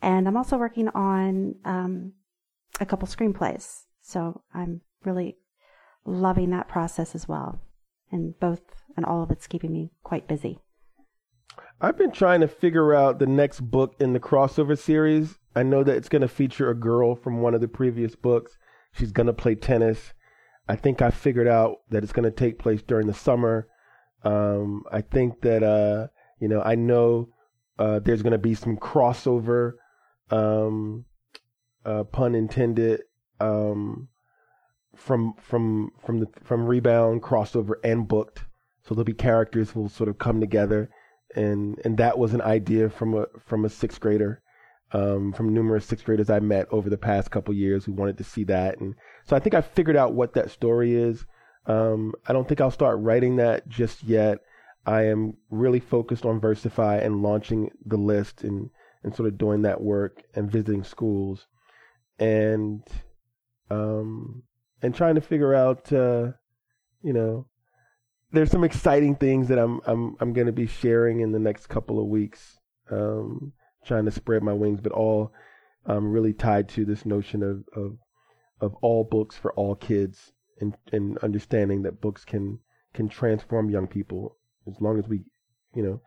And 0.00 0.26
I'm 0.26 0.36
also 0.36 0.56
working 0.56 0.88
on 0.88 1.56
um, 1.64 2.12
a 2.80 2.86
couple 2.86 3.06
screenplays, 3.06 3.82
so 4.00 4.42
I'm 4.54 4.80
really 5.04 5.36
loving 6.04 6.50
that 6.50 6.68
process 6.68 7.14
as 7.14 7.28
well. 7.28 7.60
And 8.10 8.38
both 8.40 8.62
and 8.96 9.04
all 9.04 9.22
of 9.22 9.30
it's 9.30 9.46
keeping 9.46 9.72
me 9.72 9.90
quite 10.02 10.28
busy. 10.28 10.58
I've 11.80 11.98
been 11.98 12.12
trying 12.12 12.40
to 12.40 12.48
figure 12.48 12.94
out 12.94 13.18
the 13.18 13.26
next 13.26 13.60
book 13.60 13.94
in 14.00 14.12
the 14.12 14.20
crossover 14.20 14.78
series. 14.78 15.38
I 15.54 15.62
know 15.62 15.82
that 15.84 15.96
it's 15.96 16.08
going 16.08 16.22
to 16.22 16.28
feature 16.28 16.70
a 16.70 16.74
girl 16.74 17.14
from 17.14 17.42
one 17.42 17.54
of 17.54 17.60
the 17.60 17.68
previous 17.68 18.14
books. 18.14 18.56
She's 18.92 19.12
going 19.12 19.26
to 19.26 19.32
play 19.32 19.54
tennis. 19.54 20.12
I 20.68 20.76
think 20.76 21.02
I 21.02 21.10
figured 21.10 21.48
out 21.48 21.80
that 21.90 22.02
it's 22.02 22.12
going 22.12 22.24
to 22.24 22.30
take 22.30 22.58
place 22.58 22.82
during 22.82 23.06
the 23.06 23.14
summer. 23.14 23.68
Um, 24.22 24.84
I 24.90 25.02
think 25.02 25.42
that, 25.42 25.62
uh, 25.62 26.08
you 26.40 26.48
know, 26.48 26.62
I 26.62 26.74
know 26.74 27.28
uh, 27.78 27.98
there's 27.98 28.22
going 28.22 28.32
to 28.32 28.38
be 28.38 28.54
some 28.54 28.76
crossover, 28.76 29.72
um, 30.30 31.04
uh, 31.84 32.04
pun 32.04 32.34
intended, 32.34 33.02
um, 33.40 34.08
from 34.96 35.34
from 35.34 35.90
from 36.04 36.20
the 36.20 36.28
from 36.42 36.66
rebound 36.66 37.22
crossover 37.22 37.74
and 37.82 38.06
booked. 38.08 38.44
So 38.82 38.94
there'll 38.94 39.04
be 39.04 39.12
characters 39.12 39.70
who 39.70 39.80
will 39.80 39.88
sort 39.88 40.08
of 40.08 40.18
come 40.18 40.40
together, 40.40 40.90
and 41.34 41.80
and 41.84 41.96
that 41.98 42.18
was 42.18 42.34
an 42.34 42.42
idea 42.42 42.88
from 42.88 43.14
a 43.14 43.26
from 43.44 43.64
a 43.64 43.68
sixth 43.68 44.00
grader, 44.00 44.42
um, 44.94 45.32
from 45.32 45.52
numerous 45.52 45.84
sixth 45.84 46.04
graders 46.04 46.30
I 46.30 46.38
met 46.38 46.68
over 46.70 46.88
the 46.88 46.96
past 46.96 47.30
couple 47.30 47.52
years 47.52 47.84
who 47.84 47.92
wanted 47.92 48.16
to 48.18 48.24
see 48.24 48.44
that, 48.44 48.78
and 48.78 48.94
so 49.24 49.36
I 49.36 49.40
think 49.40 49.54
I 49.54 49.60
figured 49.60 49.96
out 49.96 50.14
what 50.14 50.32
that 50.34 50.50
story 50.50 50.94
is. 50.94 51.26
Um, 51.66 52.14
I 52.26 52.32
don't 52.32 52.46
think 52.46 52.60
I'll 52.60 52.70
start 52.70 53.00
writing 53.00 53.36
that 53.36 53.68
just 53.68 54.04
yet. 54.04 54.38
I 54.86 55.02
am 55.06 55.36
really 55.50 55.80
focused 55.80 56.24
on 56.24 56.40
Versify 56.40 57.04
and 57.04 57.22
launching 57.22 57.70
the 57.84 57.96
list 57.96 58.44
and 58.44 58.70
and 59.02 59.14
sort 59.14 59.28
of 59.28 59.36
doing 59.36 59.62
that 59.62 59.82
work 59.82 60.22
and 60.34 60.50
visiting 60.50 60.84
schools, 60.84 61.46
and 62.18 62.82
um, 63.68 64.44
and 64.80 64.94
trying 64.94 65.16
to 65.16 65.20
figure 65.20 65.54
out, 65.54 65.92
uh, 65.92 66.32
you 67.02 67.12
know, 67.12 67.46
there's 68.30 68.50
some 68.50 68.64
exciting 68.64 69.16
things 69.16 69.48
that 69.48 69.58
I'm 69.58 69.80
I'm 69.86 70.16
I'm 70.20 70.32
going 70.32 70.46
to 70.46 70.52
be 70.52 70.66
sharing 70.66 71.20
in 71.20 71.32
the 71.32 71.38
next 71.38 71.66
couple 71.66 71.98
of 71.98 72.06
weeks. 72.06 72.58
Um, 72.90 73.52
trying 73.84 74.04
to 74.04 74.10
spread 74.10 74.42
my 74.42 74.52
wings, 74.52 74.80
but 74.80 74.92
all 74.92 75.32
um, 75.86 76.10
really 76.10 76.32
tied 76.32 76.68
to 76.70 76.84
this 76.84 77.04
notion 77.04 77.42
of, 77.42 77.64
of 77.76 77.98
of 78.60 78.74
all 78.82 79.04
books 79.04 79.36
for 79.36 79.52
all 79.54 79.74
kids, 79.74 80.32
and 80.60 80.76
and 80.92 81.18
understanding 81.18 81.82
that 81.82 82.00
books 82.00 82.24
can 82.24 82.58
can 82.92 83.08
transform 83.08 83.70
young 83.70 83.86
people 83.86 84.36
as 84.66 84.80
long 84.80 84.98
as 84.98 85.08
we, 85.08 85.20
you 85.74 85.82
know, 85.82 86.00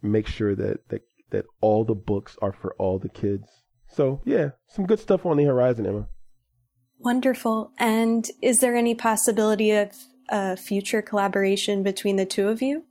make 0.00 0.26
sure 0.26 0.54
that 0.54 0.88
that 0.88 1.02
that 1.30 1.44
all 1.60 1.84
the 1.84 1.94
books 1.94 2.36
are 2.40 2.52
for 2.52 2.74
all 2.78 2.98
the 2.98 3.08
kids. 3.08 3.48
So 3.88 4.20
yeah, 4.24 4.50
some 4.68 4.86
good 4.86 5.00
stuff 5.00 5.26
on 5.26 5.36
the 5.36 5.44
horizon, 5.44 5.86
Emma. 5.86 6.08
Wonderful. 6.98 7.72
And 7.78 8.28
is 8.40 8.60
there 8.60 8.76
any 8.76 8.94
possibility 8.94 9.72
of 9.72 9.90
a 10.28 10.56
future 10.56 11.02
collaboration 11.02 11.82
between 11.82 12.16
the 12.16 12.24
two 12.24 12.48
of 12.48 12.62
you? 12.62 12.84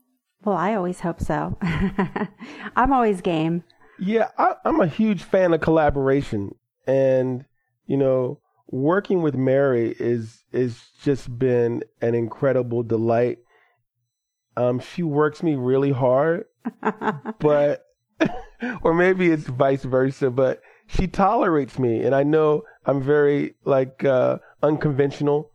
Well, 0.44 0.58
I 0.58 0.76
always 0.76 1.00
hope 1.00 1.22
so. 1.22 1.58
I'm 2.76 2.92
always 2.92 3.22
game. 3.22 3.64
Yeah, 4.04 4.30
I, 4.36 4.56
I'm 4.66 4.82
a 4.82 4.88
huge 4.88 5.22
fan 5.22 5.54
of 5.54 5.62
collaboration, 5.62 6.56
and 6.88 7.46
you 7.86 7.98
know, 7.98 8.40
working 8.68 9.22
with 9.22 9.36
Mary 9.36 9.96
is 10.00 10.44
is 10.52 10.90
just 11.04 11.38
been 11.38 11.84
an 12.02 12.16
incredible 12.16 12.82
delight. 12.82 13.38
Um, 14.58 14.80
she 14.80 15.04
works 15.04 15.44
me 15.44 15.54
really 15.54 15.92
hard, 15.92 16.46
but 17.40 17.86
or 18.82 18.96
maybe 18.96 19.30
it's 19.30 19.46
vice 19.46 19.84
versa, 19.84 20.32
but 20.32 20.62
she 20.88 21.06
tolerates 21.06 21.78
me, 21.78 22.02
and 22.02 22.16
I 22.16 22.24
know 22.24 22.64
I'm 22.88 23.04
very 23.04 23.54
like 23.66 24.04
uh, 24.04 24.40
unconventional, 24.64 25.52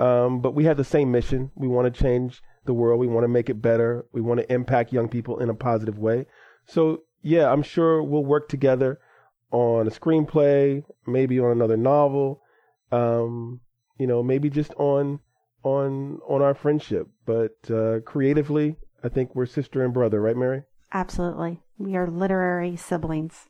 um, 0.00 0.42
but 0.42 0.54
we 0.54 0.64
have 0.64 0.76
the 0.76 0.84
same 0.84 1.10
mission. 1.10 1.50
We 1.54 1.66
want 1.66 1.92
to 1.92 2.02
change 2.02 2.42
the 2.66 2.74
world. 2.74 3.00
We 3.00 3.06
want 3.06 3.24
to 3.24 3.28
make 3.28 3.48
it 3.48 3.62
better. 3.62 4.04
We 4.12 4.20
want 4.20 4.40
to 4.40 4.52
impact 4.52 4.92
young 4.92 5.08
people 5.08 5.38
in 5.38 5.48
a 5.48 5.54
positive 5.54 5.98
way. 5.98 6.26
So 6.66 7.04
yeah, 7.26 7.50
I'm 7.50 7.62
sure 7.62 8.02
we'll 8.04 8.24
work 8.24 8.48
together 8.48 9.00
on 9.50 9.88
a 9.88 9.90
screenplay, 9.90 10.84
maybe 11.08 11.40
on 11.40 11.50
another 11.50 11.76
novel, 11.76 12.40
um, 12.92 13.60
you 13.98 14.06
know, 14.06 14.22
maybe 14.22 14.48
just 14.48 14.72
on 14.74 15.18
on 15.64 16.20
on 16.28 16.40
our 16.40 16.54
friendship. 16.54 17.08
But 17.26 17.56
uh, 17.68 18.00
creatively, 18.06 18.76
I 19.02 19.08
think 19.08 19.34
we're 19.34 19.46
sister 19.46 19.84
and 19.84 19.92
brother, 19.92 20.20
right, 20.20 20.36
Mary? 20.36 20.62
Absolutely. 20.92 21.62
We 21.78 21.96
are 21.96 22.06
literary 22.06 22.76
siblings. 22.76 23.46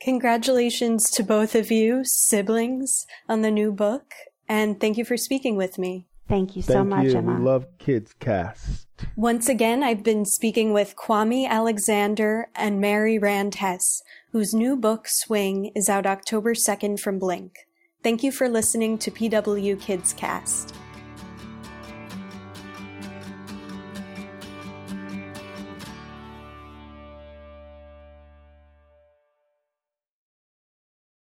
Congratulations 0.00 1.08
to 1.10 1.22
both 1.22 1.54
of 1.54 1.70
you, 1.70 2.02
siblings, 2.04 3.06
on 3.28 3.42
the 3.42 3.50
new 3.50 3.70
book, 3.70 4.12
and 4.48 4.80
thank 4.80 4.98
you 4.98 5.04
for 5.04 5.16
speaking 5.16 5.54
with 5.54 5.78
me. 5.78 6.08
Thank 6.30 6.54
you 6.54 6.62
so 6.62 6.74
Thank 6.74 6.88
much, 6.88 7.06
you. 7.06 7.18
Emma. 7.18 7.34
We 7.34 7.40
love 7.40 7.66
Kids 7.78 8.14
Cast. 8.20 8.86
Once 9.16 9.48
again, 9.48 9.82
I've 9.82 10.04
been 10.04 10.24
speaking 10.24 10.72
with 10.72 10.94
Kwame 10.94 11.48
Alexander 11.48 12.46
and 12.54 12.80
Mary 12.80 13.18
Rand 13.18 13.56
Hess, 13.56 14.00
whose 14.30 14.54
new 14.54 14.76
book, 14.76 15.08
Swing, 15.08 15.72
is 15.74 15.88
out 15.88 16.06
October 16.06 16.54
2nd 16.54 17.00
from 17.00 17.18
Blink. 17.18 17.66
Thank 18.04 18.22
you 18.22 18.30
for 18.30 18.48
listening 18.48 18.96
to 18.98 19.10
PW 19.10 19.80
Kids 19.80 20.12
Cast. 20.12 20.72